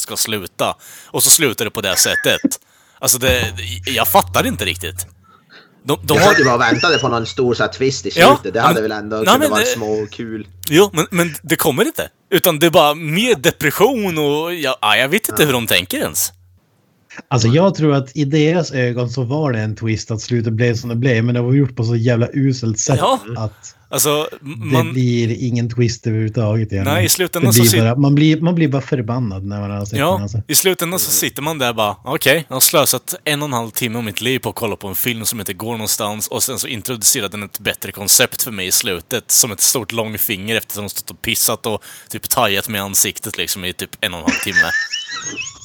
[0.00, 0.76] ska sluta.
[1.06, 2.40] Och så slutar det på det sättet.
[2.98, 3.54] Alltså, det,
[3.86, 5.06] jag fattar inte riktigt.
[5.82, 6.34] De, de jag har...
[6.38, 8.54] ju bara väntade på någon stor så här, twist i Ja, slutet.
[8.54, 10.46] det hade men- väl ändå Nej, kunnat vara det- små och kul.
[10.70, 12.08] Jo, men, men det kommer inte.
[12.30, 15.98] Utan det är bara mer depression och ja, ja, jag vet inte hur de tänker
[15.98, 16.32] ens.
[17.28, 20.74] Alltså jag tror att i deras ögon så var det en twist att slutet blev
[20.76, 21.24] som det blev.
[21.24, 23.20] Men det var gjort på så jävla uselt sätt Ja.
[23.36, 24.92] att Alltså, det man...
[24.92, 26.72] blir ingen twist överhuvudtaget.
[26.72, 26.84] egentligen.
[26.96, 29.60] Nej, i slutändan det så blir sit- bara, man, blir, man blir bara förbannad när
[29.60, 30.00] man har sett den.
[30.00, 30.42] Ja, Alltså.
[30.48, 33.70] i slutändan så sitter man där bara, okej, jag har slösat en och en halv
[33.70, 36.42] timme av mitt liv på att kolla på en film som inte går någonstans och
[36.42, 40.56] sen så introducerade den ett bättre koncept för mig i slutet, som ett stort långfinger
[40.56, 44.18] eftersom de stått och pissat och typ tajat med ansiktet liksom i typ en och
[44.20, 44.70] en halv timme.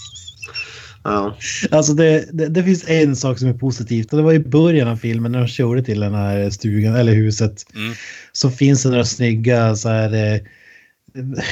[1.08, 1.38] Ja.
[1.72, 4.88] Alltså det, det, det finns en sak som är positivt och det var i början
[4.88, 7.66] av filmen när de körde till den här stugan eller huset.
[7.76, 7.94] Mm.
[8.32, 10.40] Så finns det några snygga så här eh,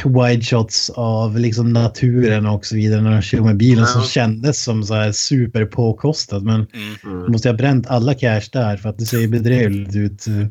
[0.05, 4.63] wide shots av liksom naturen och så vidare när de kör med bilen som kändes
[4.63, 6.43] som så här super påkostat.
[6.43, 6.67] Men
[7.05, 7.31] Mm.
[7.31, 10.27] måste jag ha bränt alla cash där för att det ser bedrövligt ut.
[10.27, 10.47] eh,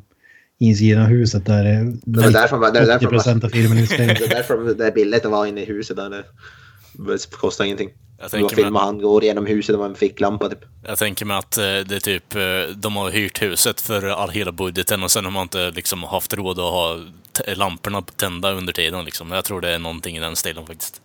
[0.58, 1.64] Insidan av huset där
[2.04, 4.16] Det är därför, det är därför, 80 procent av filmen är inspelad.
[4.18, 6.10] det är därför det är billigt att vara inne i huset där.
[6.10, 7.88] Det kostar ingenting.
[8.22, 10.64] Jag mig, filmat han går genom huset med en ficklampa typ.
[10.86, 14.30] jag tänker mig att eh, det är typ, eh, de har hyrt huset för all,
[14.30, 17.00] hela budgeten och sen har man inte liksom haft råd att ha
[17.56, 19.30] lamporna tända under tiden liksom.
[19.30, 21.00] Jag tror det är någonting i den stilen faktiskt.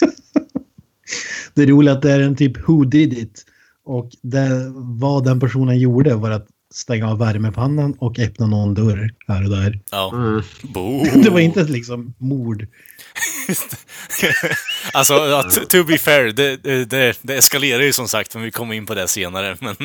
[1.54, 3.44] Det är att det är en typ who did it.
[3.84, 9.14] Och det, vad den personen gjorde var att stänga av värmepannan och öppna någon dörr
[9.28, 9.80] här och där.
[9.90, 10.12] Ja.
[10.14, 10.42] Mm.
[10.62, 11.04] Bo.
[11.22, 12.66] Det var inte liksom mord.
[14.92, 18.74] Alltså, ja, to be fair, det, det- det, eskalerar ju som sagt, men vi kommer
[18.74, 19.56] in på det senare.
[19.60, 19.76] Men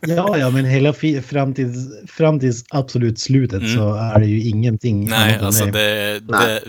[0.16, 0.92] Ja, ja, men hela
[1.28, 1.76] fram tills,
[2.12, 3.74] fram tills absolut slutet Mm.
[3.76, 5.08] så är det ju ingenting.
[5.08, 6.20] nej, alltså det.
[6.20, 6.60] det, Nej.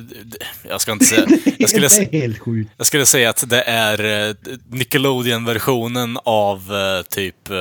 [0.70, 1.28] Jag ska inte säga...
[1.58, 2.72] Jag skulle, det är helt sjukt.
[2.78, 4.36] jag skulle säga att det är eh,
[4.70, 7.56] Nickelodeon-versionen av eh, typ eh,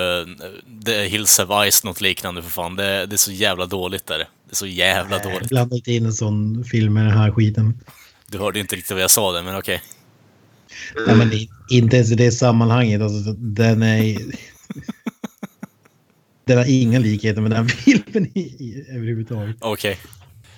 [0.87, 2.77] The Hills Have Ice, något liknande för fan.
[2.77, 4.19] Det, det är så jävla dåligt där.
[4.19, 5.49] Det är så jävla dåligt.
[5.49, 7.79] Blanda inte in en sån film med den här skiten.
[8.31, 9.83] Du hörde inte riktigt vad jag sa där, men okej.
[11.07, 11.31] Nej, men
[11.71, 13.03] inte ens i det sammanhanget.
[13.03, 14.19] Alltså, den är...
[16.45, 19.57] den har inga likheter med den filmen i, i, överhuvudtaget.
[19.61, 19.99] Okej.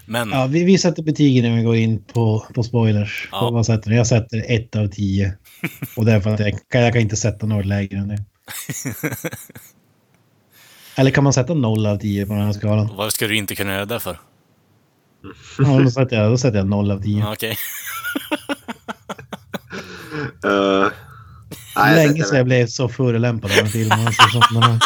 [0.07, 3.29] Men, Ja, vi, vi sätter betygen när vi går in på, på spoilers.
[3.33, 3.51] Ja.
[3.51, 3.91] Vad sätter?
[3.91, 5.37] Jag sätter ett av tio.
[5.97, 8.17] Och det är för att jag, kan- jag kan inte sätta något lägre än det.
[10.97, 12.91] Eller kan man sätta noll av tio på den här skalan?
[12.97, 14.19] vad ska du inte kunna göra det för?
[15.59, 17.21] Ja, då sätter jag, då sätter jag noll av tio.
[17.21, 17.59] Ja, Okej.
[20.45, 20.89] Uh,
[21.77, 23.93] nej, Länge sedan jag blev så förolämpad av en film.
[23.93, 24.81] Alltså, som den här.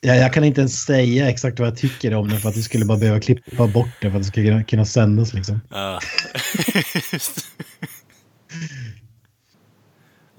[0.00, 2.84] Jag, kan inte ens säga exakt vad jag tycker om den för att vi skulle
[2.84, 5.60] bara behöva klippa bort det för att det ska kunna, kunna sändas liksom.
[5.70, 6.00] Ja.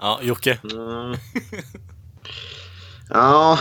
[0.00, 0.58] ja, Jocke.
[0.72, 1.16] Mm.
[3.08, 3.58] Ja.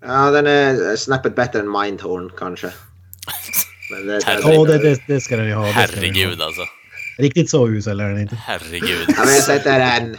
[0.00, 2.66] Ja, den är snäppet bättre än Mindhorn kanske.
[3.90, 5.66] Men det, Ja, det, det, det ska den ju ha.
[5.66, 5.80] ju ha.
[5.80, 6.62] Herregud alltså.
[7.18, 8.34] Riktigt så usel är den inte.
[8.36, 9.04] Herregud.
[9.08, 10.16] Ja, men jag sätter en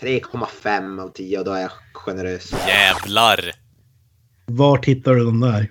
[0.00, 2.52] 3,5 av 10 och då är jag generös.
[2.66, 3.52] Jävlar.
[4.46, 5.70] Var hittar du de där?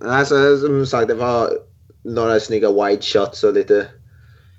[0.00, 1.50] Alltså, som sagt, det var
[2.04, 3.86] några snygga wide shots och lite...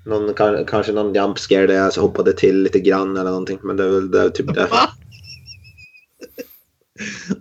[0.06, 3.58] Någon, kan- kanske någon jump scare där jag alltså hoppade till lite grann eller någonting.
[3.62, 4.78] Men det är väl det typ därför.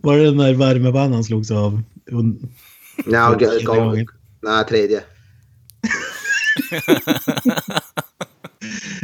[0.01, 1.81] Var det den där värmepannan slogs av?
[3.39, 4.07] Tredje g- gång,
[4.41, 5.03] nej, tredje.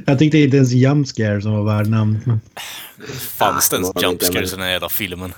[0.05, 2.25] Jag tyckte inte ens jump scare som var värd namnet.
[2.25, 2.39] men-
[3.37, 5.33] Fanns det ens jumpscares i den här jävla filmen?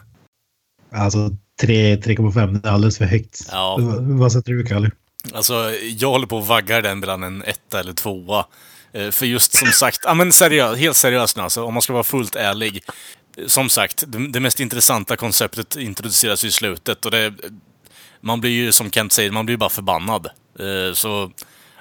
[0.92, 1.30] Alltså
[1.62, 3.48] 3 3,5 det är alldeles för högt.
[3.52, 3.78] Ja.
[4.02, 4.92] Vad sätter du Kalle?
[5.34, 5.54] Alltså,
[5.98, 8.46] jag håller på att vagga den bland en etta eller tvåa.
[8.94, 11.94] Eh, För just som sagt, ja men seriöst, helt seriöst nu alltså, om man ska
[11.94, 12.84] vara fullt ärlig.
[13.38, 17.34] Eh, Som sagt, det, mest intressanta konceptet introduceras i slutet och det...
[18.24, 20.26] Man blir ju, som Kent säger, man blir ju bara förbannad.
[20.60, 21.32] Eh, Så,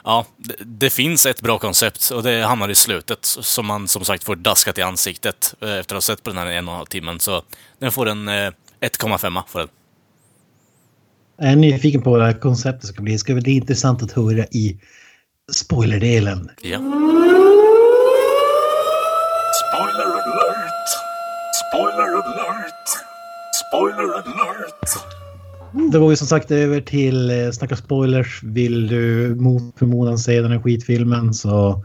[0.05, 4.05] ja, det, det finns ett bra koncept och det hamnar i slutet som man som
[4.05, 6.73] sagt får daskat i ansiktet eh, efter att ha sett på den här en och
[6.75, 7.21] en halv timmen.
[7.21, 7.43] Så
[7.79, 8.33] den får en eh,
[8.81, 9.69] 1,5 för den.
[11.37, 13.13] Jag är nyfiken på vad det här konceptet ska bli.
[13.13, 14.77] Det ska bli intressant att höra i
[15.53, 16.51] spoilerdelen.
[16.63, 16.79] Ja.
[19.61, 20.10] Spoiler!
[21.71, 22.89] Spoiler alert!
[23.69, 24.91] Spoiler alert!
[25.93, 28.43] Då går vi som sagt över till eh, Snacka spoilers.
[28.43, 31.85] Vill du mot förmodan se den här skitfilmen så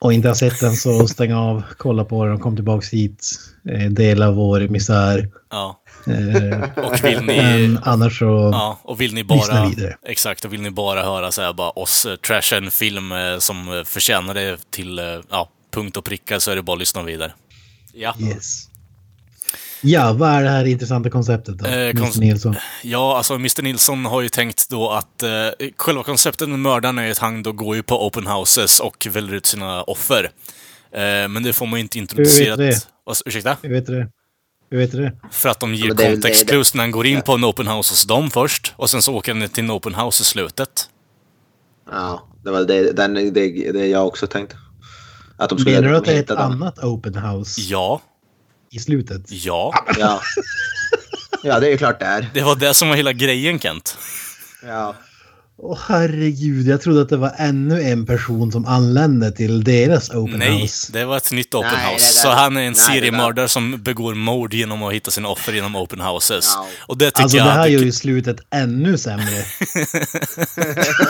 [0.00, 3.26] och inte har sett den så stäng av, kolla på den och kom tillbaks hit.
[3.68, 5.28] Eh, dela vår misär.
[5.50, 5.80] Ja.
[6.06, 7.36] Eh, Och vill ni...
[7.36, 8.50] men annars så...
[8.52, 9.66] Ja, och vill ni bara...
[9.68, 9.96] vidare.
[10.06, 14.34] Exakt, och vill ni bara höra så här, bara oss trasha en film som förtjänar
[14.34, 15.00] det till
[15.30, 17.32] ja, punkt och pricka så är det bara att lyssna vidare.
[17.92, 18.14] Ja.
[18.20, 18.66] Yes.
[19.82, 21.66] Ja, vad är det här intressanta konceptet då?
[21.66, 22.20] Eh, Mr.
[22.20, 22.54] Nilsson.
[22.82, 23.62] Ja, alltså Mr.
[23.62, 25.30] Nilsson har ju tänkt då att eh,
[25.76, 29.34] själva konceptet med mördaren är att han då går ju på open houses och väljer
[29.34, 30.24] ut sina offer.
[30.92, 32.58] Eh, men det får man ju inte introducerat.
[32.58, 32.86] det?
[33.04, 33.56] Vad- Ursäkta?
[33.62, 34.08] Hur vet du det?
[34.70, 35.12] Hur vet du det?
[35.30, 37.44] För att de ger det context det är- clues när han går in på en
[37.44, 38.72] open house hos dem först.
[38.76, 40.88] Och sen så åker han till en open house i slutet.
[41.90, 43.30] Ja, det var det, den, det,
[43.72, 44.56] det jag också tänkte.
[45.40, 46.38] Att de skulle Menar du att det är ett dem.
[46.38, 48.00] annat open house Ja,
[48.70, 49.22] i slutet?
[49.28, 49.84] ja.
[49.98, 50.20] Ja.
[51.42, 52.30] ja, det är ju klart det är.
[52.34, 53.98] Det var det som var hela grejen Kent.
[54.66, 54.94] Ja.
[55.62, 60.38] Åh herregud, jag trodde att det var ännu en person som anlände till deras open
[60.38, 60.92] Nej, house.
[60.92, 62.20] det var ett nytt open Nej, house.
[62.20, 65.76] så han är en nej, seriemördare som begår mord genom att hitta sina offer genom
[65.76, 66.52] open houses.
[66.56, 66.66] Ja.
[66.86, 67.46] Och det tycker Alltså jag...
[67.46, 69.24] det här gör ju slutet ännu sämre.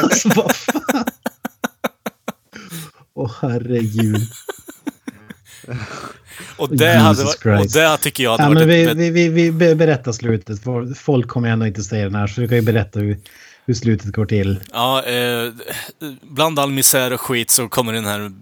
[0.02, 1.04] alltså vad fan.
[3.20, 4.16] Åh herregud.
[6.56, 7.22] och, det hade,
[7.60, 10.60] och det tycker jag hade Ja, varit men vi, vi, vi, vi be- berättar slutet.
[10.98, 13.18] Folk kommer ändå inte se den här, så du kan ju berätta hur,
[13.66, 14.60] hur slutet går till.
[14.72, 15.52] Ja, eh,
[16.22, 18.32] bland all misär och skit så kommer den här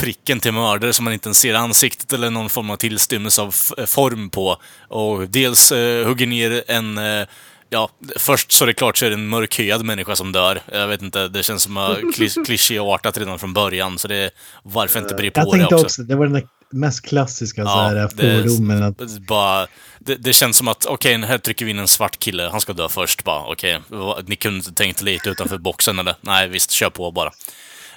[0.00, 3.50] pricken till mördare som man inte ens ser ansiktet eller någon form av tillstymmelse av
[3.86, 4.56] form på.
[4.88, 6.98] Och dels eh, hugger ner en...
[6.98, 7.26] Eh,
[7.70, 10.60] ja, först så är det klart så är det en mörkhyad människa som dör.
[10.72, 11.96] Jag vet inte, det känns som
[12.46, 13.98] klichéartat redan från början.
[13.98, 14.30] Så det är
[14.62, 15.84] varför inte bry på Jag det tänkte också.
[15.86, 18.82] också, det var den mest klassiska så Ja, här, det- fördomen.
[18.82, 19.66] Att, Det, bara,
[19.98, 22.72] det, det känns som att, okej, här trycker vi in en svart kille, han ska
[22.72, 23.44] dö först bara.
[23.52, 26.14] Okej, vad- ni kunde inte tänkt lite utanför boxen eller?
[26.20, 27.30] Nej, visst, kör på bara.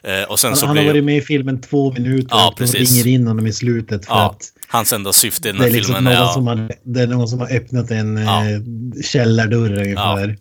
[0.04, 2.48] Eh, och sen han, så han har blir varit med i filmen två minuter Ja,
[2.50, 2.92] och precis.
[2.92, 5.72] ringer in honom i slutet för ja, att hans enda syfte i den det här
[5.72, 6.18] är, liksom filmen är...
[6.20, 8.50] någon Ja, som har, det är någon som har öppnat en Ja.
[8.50, 8.60] eh,
[9.04, 10.38] källardörr ungefär.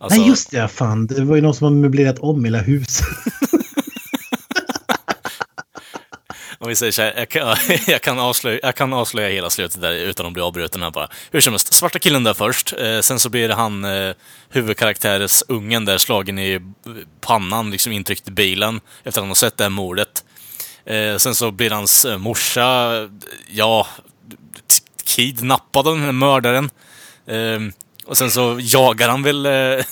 [0.00, 1.06] alltså, Nej just det, ja, fan.
[1.06, 3.06] Det var ju någon som har möblerat om hela huset.
[6.60, 7.56] Om vi säger så här, jag kan,
[7.86, 11.08] jag, kan avslöja, jag kan avslöja hela slutet där utan att bli avbruten här bara.
[11.30, 12.74] Hur som helst, svarta killen där först.
[12.78, 14.14] Eh, sen så blir det han, eh,
[14.48, 16.60] huvudkaraktärens ungen där slagen i
[17.20, 20.24] pannan, liksom intryckt i bilen efter att han har sett det här mordet.
[20.84, 22.92] Eh, sen så blir hans eh, morsa,
[23.50, 23.86] ja,
[25.04, 26.70] kidnappad av den här mördaren.
[27.26, 27.72] Ehm,
[28.08, 29.84] och sen så jagar han väl, eh,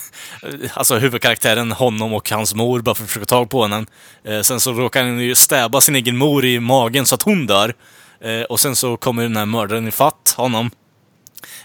[0.73, 3.85] alltså huvudkaraktären, honom och hans mor bara för att försöka ta tag på henne.
[4.23, 7.47] Eh, sen så råkar han ju stäba sin egen mor i magen så att hon
[7.47, 7.73] dör.
[8.21, 10.71] Eh, och sen så kommer den här mördaren ifatt honom.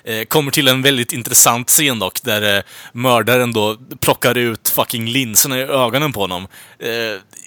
[0.05, 5.07] Eh, kommer till en väldigt intressant scen dock, där eh, mördaren då plockar ut fucking
[5.07, 6.47] linserna i ögonen på honom.
[6.79, 6.89] Eh,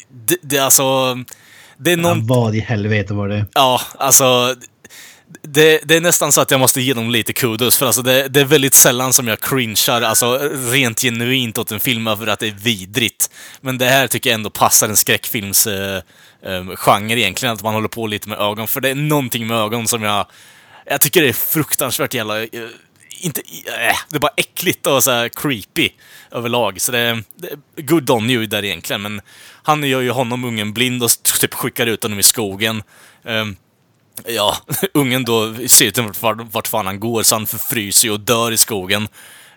[0.10, 1.18] det, det är alltså...
[1.78, 2.20] Det är någon...
[2.20, 3.46] Ja, vad i helvete var det?
[3.54, 4.56] Ja, alltså...
[5.42, 8.28] Det, det är nästan så att jag måste ge dem lite kudos, för alltså det,
[8.28, 10.38] det är väldigt sällan som jag cringear, alltså
[10.72, 13.30] rent genuint åt en film över att det är vidrigt.
[13.62, 16.02] Men det här tycker jag ändå passar en skräckfilms eh,
[16.46, 18.68] eh, genre egentligen, att man håller på lite med ögon.
[18.68, 20.26] För det är någonting med ögon som jag...
[20.86, 22.44] Jag tycker det är fruktansvärt jävla...
[22.44, 22.48] Eh,
[23.22, 23.42] inte...
[23.66, 25.90] Eh, det är bara äckligt och så här creepy
[26.32, 26.82] överlag.
[26.82, 29.22] Så det det är good on you där egentligen, men
[29.64, 31.10] han gör ju honom ungen blind och
[31.42, 32.84] typ skickar ut honom i skogen.
[33.26, 33.56] Ehm,
[34.26, 34.58] Ja,
[34.94, 38.52] ungen då ser inte vart, vart fan han går, så han förfryser ju och dör
[38.52, 39.08] i skogen.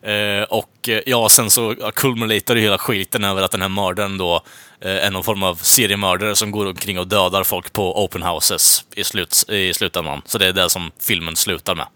[0.02, 4.18] Eh, och eh, ja, sen så kulminerar ju hela skiten över att den här mördaren
[4.18, 4.42] då
[4.80, 8.84] eh, är någon form av seriemördare som går omkring och dödar folk på open houses
[8.96, 10.22] i, slut, i slutändan.
[10.24, 11.86] Så det är det som filmen slutar med.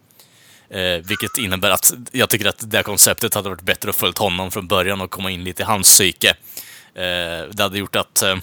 [0.70, 4.18] Eh, vilket innebär att jag tycker att det här konceptet hade varit bättre att följt
[4.18, 6.28] honom från början och komma in lite i hans psyke.
[6.94, 8.36] Eh, det hade gjort att eh,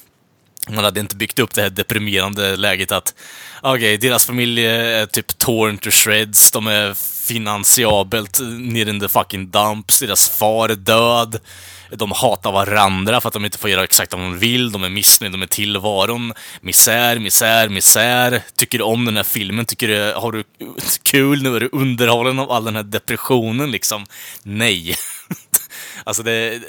[0.69, 3.15] man hade inte byggt upp det här deprimerande läget att
[3.61, 6.93] okej, deras familj är typ torn to shreds, de är
[7.27, 11.39] finansiabelt ner in the fucking dumps, deras far är död,
[11.91, 14.89] de hatar varandra för att de inte får göra exakt vad de vill, de är
[14.89, 18.41] missnöjda med tillvaron, misär, misär, misär.
[18.55, 19.65] Tycker du om den här filmen?
[19.65, 20.43] Tycker du, har du
[21.03, 21.55] kul nu?
[21.55, 24.05] Är du underhållen av all den här depressionen liksom?
[24.43, 24.95] Nej.
[26.03, 26.59] Alltså det,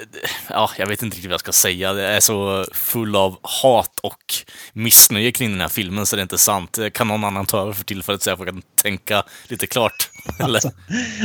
[0.50, 1.92] ja, jag vet inte riktigt vad jag ska säga.
[1.92, 4.34] Det är så full av hat och
[4.72, 6.78] missnöje kring den här filmen så det är inte sant.
[6.94, 10.10] Kan någon annan ta över för tillfället så jag kan tänka lite klart?
[10.40, 10.54] Eller?
[10.54, 10.70] Alltså,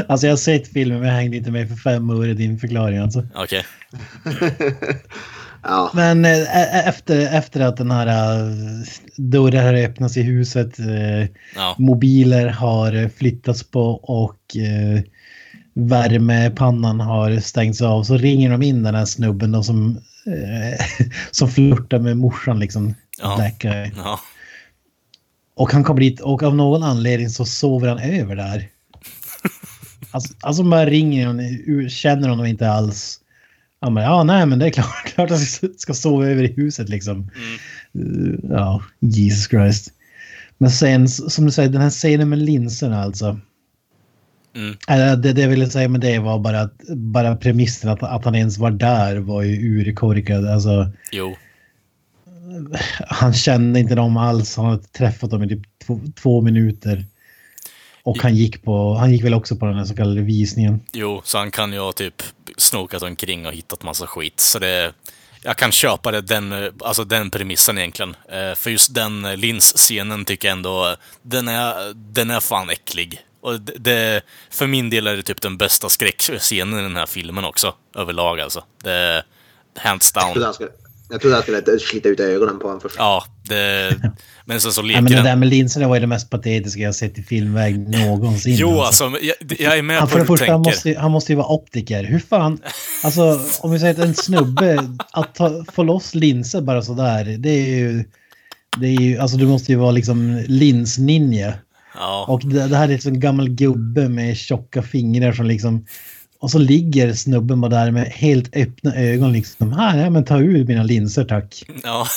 [0.08, 2.60] alltså jag har sett filmen men jag hängde inte med för fem år i din
[2.60, 3.28] förklaring alltså.
[3.36, 3.66] Okej.
[5.68, 5.92] Ja.
[5.94, 8.54] Men eh, e- efter, efter att den här eh,
[9.18, 11.76] dörren har öppnats i huset, eh, Ja.
[11.80, 15.02] mobiler har eh, flyttats på och eh,
[15.76, 20.86] värmepannan har stängts av så ringer de in den här snubben då som, eh,
[21.32, 22.96] som flörtar med morsan liksom.
[23.22, 23.52] Ja.
[23.96, 24.20] Ja.
[25.56, 28.70] Och han kommer dit och av någon anledning så sover han över där.
[30.12, 33.20] Alltså, alltså man ringer honom, känner honom inte alls.
[33.82, 36.54] Han bara, ja nej men det är klart, klart att jag ska sova över i
[36.54, 37.32] huset liksom.
[38.00, 39.92] Uh, Ja, Jesus Christ.
[40.58, 43.40] Men sen som du säger, den här scenen med linserna alltså.
[44.56, 44.78] Mm.
[44.88, 48.26] Äh, Det, det jag ville säga med det var bara att bara premissen att, att
[48.26, 50.46] han ens var där var ju urkorkad.
[50.48, 51.36] Alltså, Jo.
[53.08, 54.58] han kände inte dem alls.
[54.58, 57.06] Han hade träffat dem i typ två, två minuter.
[58.04, 60.80] Och han gick, på, han gick väl också på den här så kallade visningen.
[60.94, 62.24] Jo, så han kan ju ha typ
[62.58, 64.40] snokat omkring och hittat massa skit.
[64.40, 64.94] Så det...
[65.44, 68.16] Jag kan köpa det, den, eh, alltså den premissen egentligen.
[68.32, 73.20] Eh, För just den eh, linsscenen tycker jag ändå, den är, den är fan äcklig.
[73.46, 77.06] Och det- det, för min del är det typ den bästa skräckscenen i den här
[77.06, 78.64] filmen också, överlag alltså.
[78.84, 79.24] Det,
[79.78, 80.44] hands Jag trodde down.
[80.46, 80.70] han skulle,
[81.10, 82.96] jag trodde han skulle slita ut ögonen på honom först.
[82.98, 83.96] Ja, det...
[84.48, 86.82] Men sen så Ja, leker men det där med linserna var ju det mest patetiska
[86.82, 88.56] jag sett i filmväg någonsin.
[88.56, 90.76] Jo, alltså, jag, jag är med Han, på för hur det du första, han, tänker.
[90.78, 92.04] måste, ju- han måste ju vara optiker.
[92.04, 92.60] Hur fan...
[93.04, 97.50] Alltså, om vi säger att en snubbe, att ta, få loss linser bara sådär, det
[97.50, 98.04] är ju...
[98.78, 101.54] Det är ju, alltså du måste ju vara liksom linsninja.
[101.96, 102.26] Ja.
[102.28, 105.86] Och det, det här är liksom en gammal gubbe med tjocka fingrar som liksom...
[106.40, 109.74] Och så ligger snubben bara där med helt öppna ögon liksom.
[109.74, 111.64] Här, ja, men ta ur mina linser tack.
[111.84, 112.08] Ja.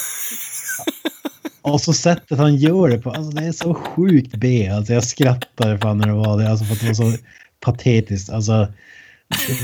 [1.63, 4.69] Och så sättet han gör det på, alltså det är så sjukt B.
[4.69, 7.13] Alltså jag skrattade fan när det var det, alltså för att det var så
[7.61, 8.31] patetiskt.
[8.31, 8.69] Alltså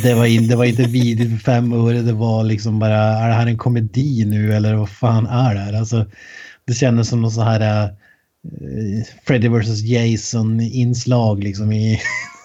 [0.02, 3.28] det var, in, det var inte vidrigt för fem öre, det var liksom bara, är
[3.28, 5.72] det här en komedi nu eller vad fan är det här?
[5.72, 6.06] Alltså
[6.66, 7.90] det kändes som någon så här uh,
[9.26, 12.00] Freddy vs Jason-inslag liksom i,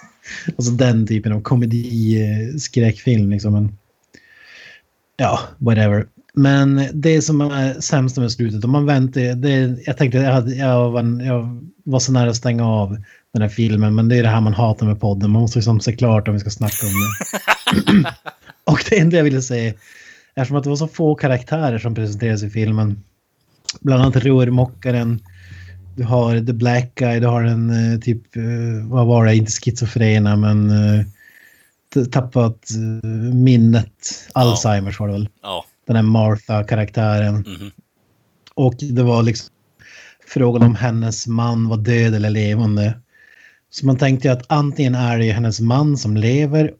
[0.57, 3.53] alltså den typen av komedi-skräckfilm liksom.
[3.53, 3.77] Men,
[5.17, 6.07] ja, whatever.
[6.33, 10.55] Men det som är sämst med slutet, om man väntar, det, jag tänkte jag, hade,
[10.55, 12.97] jag, var, jag var så nära att stänga av
[13.33, 15.31] den här filmen, men det är det här man hatar med podden.
[15.31, 18.13] Man måste liksom se klart om vi ska snacka om det.
[18.63, 19.73] Och det enda jag ville säga,
[20.35, 23.03] eftersom att det var så få karaktärer som presenterades i filmen,
[23.79, 25.19] bland annat rörmokaren,
[25.99, 28.43] du har The Black Guy, du har en eh, typ, eh,
[28.89, 31.05] vad var det, inte schizofrena men eh,
[32.11, 32.69] tappat
[33.33, 35.65] minnet, Alzheimers var det väl Ja.
[35.87, 37.33] den här Martha-karaktären.
[37.35, 37.71] Mhm.
[38.53, 39.49] Och det var liksom
[40.27, 42.99] frågan om hennes man var död eller levande.
[43.69, 46.73] Så man tänkte ju att antingen är det hennes man som lever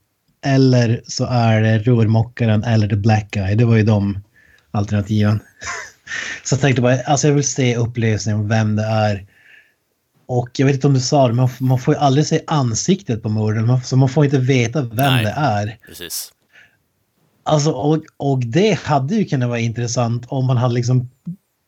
[0.46, 3.56] eller så är det rörmokaren eller the black guy.
[3.56, 4.20] Det var ju de
[4.72, 5.40] alternativen.
[6.44, 9.26] Så jag tänkte bara, alltså jag vill se upplösningen om vem det är.
[10.26, 13.24] Och jag vet inte om du sa det, men man får ju aldrig se ansiktet
[13.24, 13.82] på mördaren.
[13.84, 15.24] Så man får inte veta vem Nej.
[15.24, 15.78] det är.
[15.88, 16.34] Precis.
[17.44, 21.10] Alltså, och, och det hade ju kunnat vara intressant om man hade liksom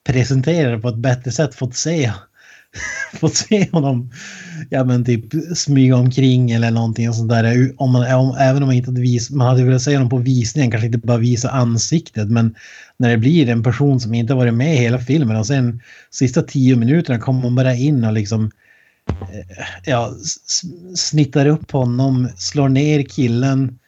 [0.04, 2.12] presenterat det på ett bättre sätt, fått se,
[3.20, 4.10] fått se honom
[4.70, 5.24] ja, men typ
[5.56, 7.72] smyga omkring eller någonting sånt där.
[7.76, 10.18] Om man, om, även om man inte hade vis, man hade velat säga honom på
[10.18, 12.54] visningen, kanske inte bara visa ansiktet, men
[12.96, 16.42] när det blir en person som inte varit med i hela filmen och sen sista
[16.42, 18.50] tio minuterna kommer man bara in och liksom
[19.08, 20.14] eh, ja,
[20.96, 23.78] snittar upp honom, slår ner killen,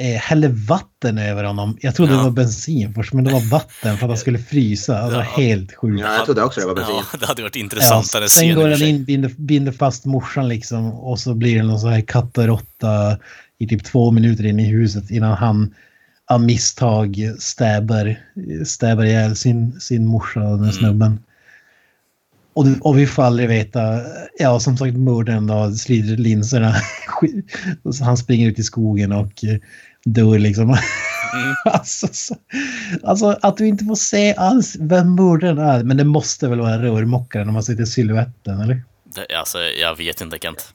[0.00, 1.78] eh, häller vatten över honom.
[1.80, 2.18] Jag trodde Ja.
[2.18, 4.98] det var bensin först, men det var vatten för att han skulle frysa.
[4.98, 5.26] Alltså Ja.
[5.36, 6.00] helt sjukt.
[6.00, 6.94] Ja, jag trodde också det var bensin.
[7.12, 9.72] Ja, det hade varit Ja, intressantare sen scen i och går han in, binder, binder
[9.72, 13.18] fast morsan liksom och så blir det någon sån här katt och råtta
[13.58, 15.74] i typ två minuter in i huset innan han
[16.30, 18.16] av misstag stäbar,
[18.64, 21.18] stäbar ihjäl sin, sin morsa, den Mm.
[22.54, 24.00] Och, och vi får aldrig veta,
[24.38, 26.74] ja som sagt mördaren då sliter linserna.
[28.04, 29.56] Han springer ut i skogen och eh,
[30.04, 30.76] dör liksom.
[31.34, 31.54] Mm.
[31.64, 32.34] alltså, så,
[33.02, 35.84] alltså att du inte får se alls vem mördaren är.
[35.84, 38.82] Men det måste väl vara rörmokaren om man sitter i siluetten eller?
[39.14, 40.74] Det, alltså, jag vet inte Kent.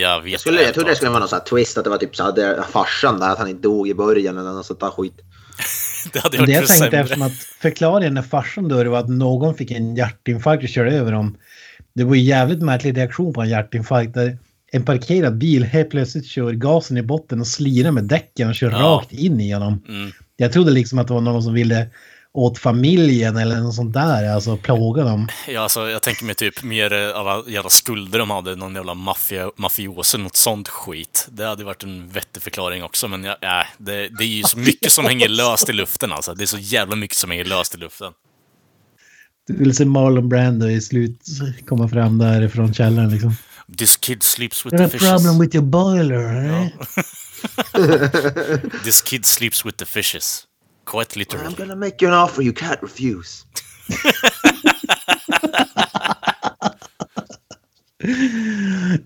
[0.00, 1.90] Jag- vet Jag, skulle, jag trodde det skulle vara någon sån här twist, att det
[1.90, 4.66] var typ så här, det- farsan där, att han inte dog i början eller något
[4.66, 5.20] sånt där skit.
[6.12, 9.54] Det hade varit det jag tänkte eftersom att förklaringen när farsan dör var att någon
[9.54, 11.36] fick en hjärtinfarkt och körde över dem.
[11.94, 14.38] Det var ju jävligt märklig reaktion på en hjärtinfarkt där
[14.72, 18.70] en parkerad bil helt plötsligt kör gasen i botten och slirar med däcken och kör
[18.70, 18.76] Ja.
[18.78, 19.82] rakt in i honom.
[19.88, 20.10] Mm.
[20.36, 21.86] Jag trodde liksom att det var någon som ville
[22.34, 25.28] åt familjen eller något sånt där, alltså plåga dem.
[25.48, 28.94] Ja, alltså, jag tänker mig typ mer eh, alla jävla skulder de hade, någon jävla
[28.94, 31.28] maffia, mafioser, något sånt skit.
[31.32, 34.58] Det hade varit en vettig förklaring också, men ja, ja, det, det är ju så
[34.58, 36.34] mycket som hänger löst i luften alltså.
[36.34, 38.12] Det är så jävla mycket som hänger löst i luften.
[39.46, 41.20] Du vill se Marlon Brando i slut
[41.66, 43.36] komma fram därifrån källaren liksom.
[43.78, 45.08] This kid sleeps with There's the a fishes.
[45.08, 46.68] problem with your boiler, eh?
[48.84, 50.44] This kid sleeps with the fishes.
[50.84, 51.54] Quite I'm literally.
[51.54, 53.44] gonna make you an offer you can't refuse.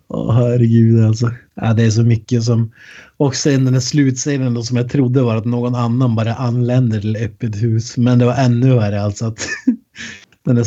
[0.09, 1.33] Åh herregud alltså.
[1.55, 2.73] Ja, det är så mycket som...
[3.17, 7.01] Och sen den här slutscenen då som jag trodde var att någon annan bara anländer
[7.01, 7.97] till öppet hus.
[7.97, 9.49] Men det var ännu värre alltså att
[10.45, 10.67] den där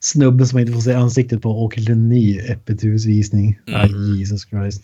[0.00, 3.60] snubben som man inte får se ansiktet på åker till en ny öppet husvisning.
[3.66, 3.80] Mm.
[3.80, 4.82] Ah, Jesus Christ.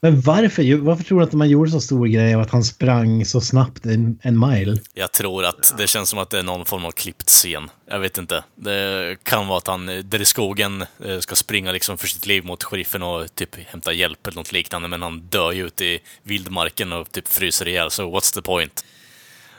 [0.00, 3.24] Men varför, varför tror du att man gjorde så stor grej av att han sprang
[3.24, 4.78] så snabbt en, en mile?
[4.94, 7.70] Jag tror att det känns som att det är någon form av klippt scen.
[7.90, 8.44] Jag vet inte.
[8.54, 12.44] Det kan vara att han där i skogen eh, ska springa liksom för sitt liv
[12.44, 16.00] mot sheriffen och typ hämta hjälp eller något liknande, men han dör ju ute i
[16.22, 18.84] vildmarken och typ fryser ihjäl, så what's the point?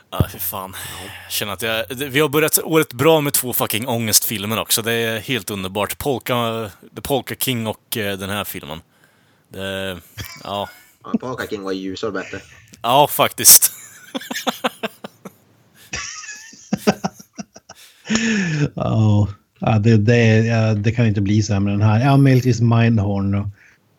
[0.10, 0.76] Ja, fy fan.
[1.24, 1.86] Jag känner att jag...
[1.90, 4.82] Vi har börjat året bra med två fucking ångestfilmer också.
[4.82, 5.98] Det är helt underbart.
[5.98, 8.82] Polka, The Polka King och eh, den här filmen.
[9.58, 9.98] Det...
[10.44, 10.70] Ja.
[11.04, 12.40] Ja, Polka King var ljusare och bättre.
[12.82, 13.72] Ja, faktiskt.
[18.76, 19.28] Ja,
[19.60, 22.06] ja, det, det, ja, det kan inte bli sämre än den här.
[22.06, 23.50] Ja, möjligtvis Mindhorn då.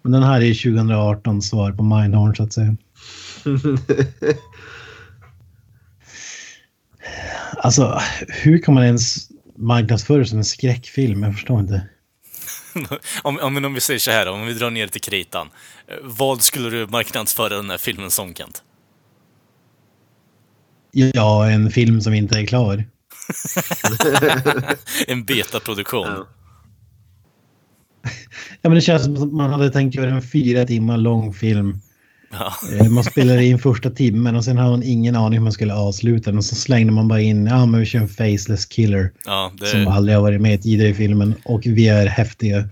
[0.03, 2.77] Men den här är 2018 svar på Mindhorn så att säga.
[7.57, 11.23] Alltså, hur kan man ens marknadsföra som en skräckfilm?
[11.23, 11.89] Jag förstår inte.
[13.23, 15.49] om, om, om vi säger så här, om vi drar ner till kritan.
[15.89, 18.63] Eh, Vad skulle du marknadsföra den här filmen som, Kent?
[20.93, 22.85] Ja, en film som inte är klar.
[25.07, 26.25] en betaproduktion.
[28.63, 31.81] Ja, men det känns som att man hade tänkt göra en fyra timmar lång film.
[32.31, 32.53] Ja.
[32.81, 35.75] Eh, Man spelade in första timmen och sen hade man ingen aning hur man skulle
[35.75, 36.39] avsluta den.
[36.39, 39.13] Och så slängde man bara in, ja men vi kör en faceless killer.
[39.25, 41.35] Ja, det- Som aldrig har varit med tidigare i filmen.
[41.45, 42.69] Och vi är häftiga.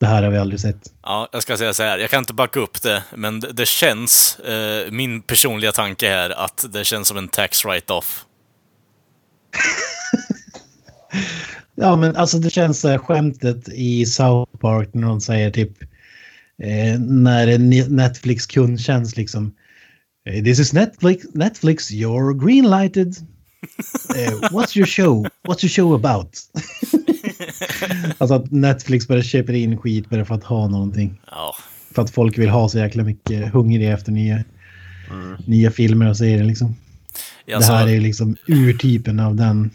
[0.00, 0.80] Det här har vi aldrig sett.
[1.02, 3.66] Ja, jag ska säga så här, jag kan inte backa upp det, men det, det
[3.68, 8.24] känns, eh, min personliga tanke här, att det känns som en tax write-off.
[11.74, 15.72] Ja men alltså det känns så här, skämtet i South Park när de säger typ
[16.60, 17.58] eh, när
[17.88, 19.52] Netflix kundtjänst liksom
[20.28, 23.14] eh, This is Netflix, Netflix you're greenlighted.
[24.16, 25.26] Eh, what's your show?
[25.48, 26.38] What's your show about?
[28.18, 31.20] alltså att Netflix bara köper in skit bara för att ha någonting.
[31.30, 31.54] Ja.
[31.90, 34.44] För att folk vill ha så jäkla mycket hungriga efter nya,
[35.46, 36.76] nya filmer och serier liksom.
[37.44, 39.70] Ja, det här alltså- är ju liksom urtypen av den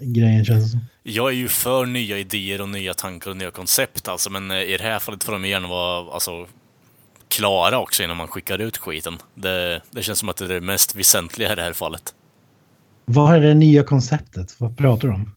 [0.00, 0.80] grejen känns det som.
[1.06, 4.58] Jag är ju för nya idéer och nya tankar och nya koncept alltså, men eh,
[4.62, 6.46] i det här fallet får de gärna vara alltså,
[7.28, 9.18] klara också innan man skickar ut skiten.
[9.34, 12.14] Det, det känns som att det är det mest väsentliga i det här fallet.
[13.04, 14.54] Vad är det nya konceptet?
[14.58, 15.30] Vad pratar du om?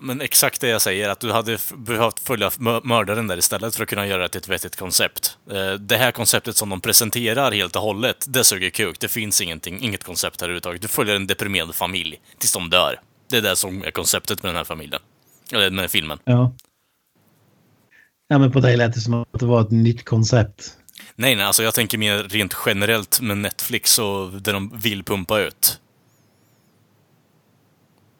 [0.00, 3.82] Men exakt det jag säger, att du hade behövt följa mö- mördaren där istället för
[3.82, 5.38] att kunna göra det till ett vettigt koncept.
[5.50, 9.00] Eh, Det här konceptet som de presenterar helt och hållet, det suger kuk.
[9.00, 10.82] Det finns ingenting, inget koncept här överhuvudtaget.
[10.82, 13.00] Du följer en deprimerad familj tills de dör.
[13.32, 15.00] Det är det som är konceptet med den här familjen.
[15.52, 16.18] Eller med filmen.
[16.24, 16.52] Ja.
[18.28, 20.76] Ja, men på dig lät det som att det var ett nytt koncept.
[21.14, 25.40] Nej, nej, alltså jag tänker mer rent generellt med Netflix och det de vill pumpa
[25.40, 25.80] ut.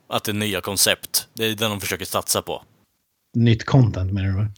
[0.08, 1.28] Att det är nya koncept.
[1.34, 2.62] Det är det de försöker satsa på.
[3.34, 4.48] Nytt content menar du?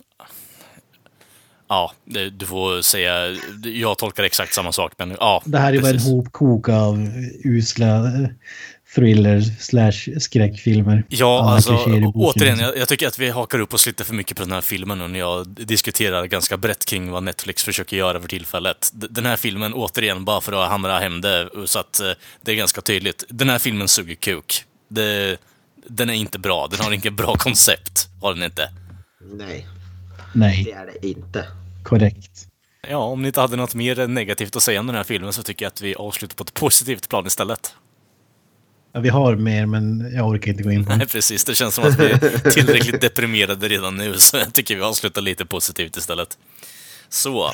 [1.69, 3.37] Ja, det, du får säga...
[3.65, 5.43] Jag tolkar exakt samma sak, men ja.
[5.45, 6.11] Det här är bara en precis.
[6.11, 7.09] hopkok av
[7.45, 8.13] usla
[8.95, 11.05] thriller slash skräckfilmer.
[11.09, 11.73] Ja, Alla alltså
[12.15, 14.61] återigen, jag, jag tycker att vi hakar upp oss lite för mycket på den här
[14.61, 18.91] filmen nu när jag diskuterar ganska brett kring vad Netflix försöker göra för tillfället.
[18.95, 22.11] Den här filmen, återigen, bara för att hamra hem det, så att eh,
[22.43, 23.25] det är ganska tydligt.
[23.29, 24.65] Den här filmen suger kuk.
[24.89, 25.37] Det,
[25.89, 28.09] den är inte bra, den har inget bra koncept.
[28.23, 28.71] Har den inte.
[29.33, 29.67] Nej,
[30.33, 31.47] Nej, det är det inte.
[31.83, 32.47] korrekt.
[32.89, 35.43] Ja, om ni inte hade något mer negativt att säga om den här filmen så
[35.43, 37.75] tycker jag att vi avslutar på ett positivt plan istället.
[38.95, 41.07] Ja, vi har mer, men jag orkar inte gå in på Nej, det.
[41.07, 41.45] precis.
[41.45, 45.23] Det känns som att vi är tillräckligt deprimerade redan nu, så jag tycker vi avslutar
[45.23, 46.39] lite positivt istället.
[47.09, 47.51] Så,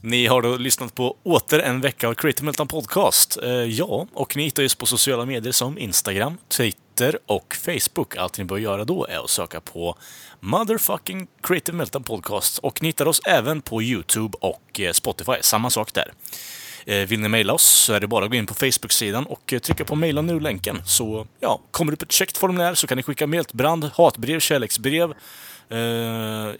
[0.00, 3.38] ni har då lyssnat på åter en vecka av Creative Meltdown Podcast.
[3.42, 8.16] Eh, ja, och ni hittar oss på sociala medier som Instagram, Twitter och Facebook.
[8.16, 9.96] Allt ni bör göra då är att söka på
[10.40, 12.58] Motherfucking Creative Meltdown Podcast.
[12.58, 15.32] Och ni hittar oss även på YouTube och eh, Spotify.
[15.40, 16.12] Samma sak där.
[16.86, 19.52] Eh, vill ni mejla oss så är det bara att gå in på Facebook-sidan och
[19.52, 20.82] eh, trycka på mejla nu-länken.
[20.86, 25.14] Så ja, kommer det upp ett checkt formulär så kan ni skicka mejlbrand, hatbrev, kärleksbrev,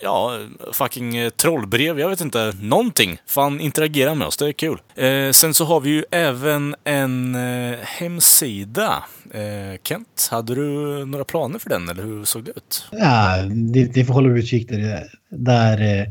[0.01, 0.39] ja,
[0.73, 3.19] fucking eh, trollbrev, jag vet inte, någonting.
[3.27, 4.79] Fan, interagera med oss, det är kul.
[4.95, 9.05] Eh, sen så har vi ju även en eh, hemsida.
[9.35, 10.69] Eh, Kent, hade du
[11.05, 12.87] några planer för den eller hur såg det ut?
[12.93, 13.37] Ja,
[13.73, 15.05] det, det får hålla utkik där.
[15.29, 16.07] Där eh,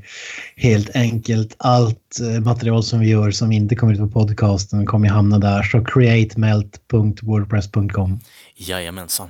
[0.56, 5.10] helt enkelt allt eh, material som vi gör som inte kommer ut på podcasten kommer
[5.10, 5.64] hamna där.
[5.64, 8.20] Så createmelt.wordpress.com.
[8.56, 9.30] Jajamensan.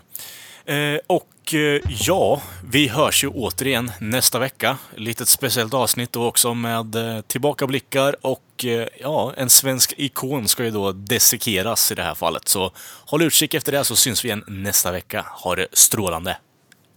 [0.66, 4.78] Eh, och eh, ja, vi hörs ju återigen nästa vecka.
[4.96, 10.64] Litet speciellt avsnitt då också med eh, tillbakablickar och eh, ja, en svensk ikon ska
[10.64, 12.48] ju då dissekeras i det här fallet.
[12.48, 12.72] Så
[13.06, 15.26] håll utkik efter det så syns vi igen nästa vecka.
[15.30, 16.38] Ha det strålande.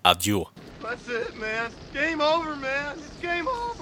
[0.02, 0.44] Adjö.
[0.82, 1.70] That's it, man.
[1.93, 2.98] Game over, man.
[2.98, 3.75] It's game over.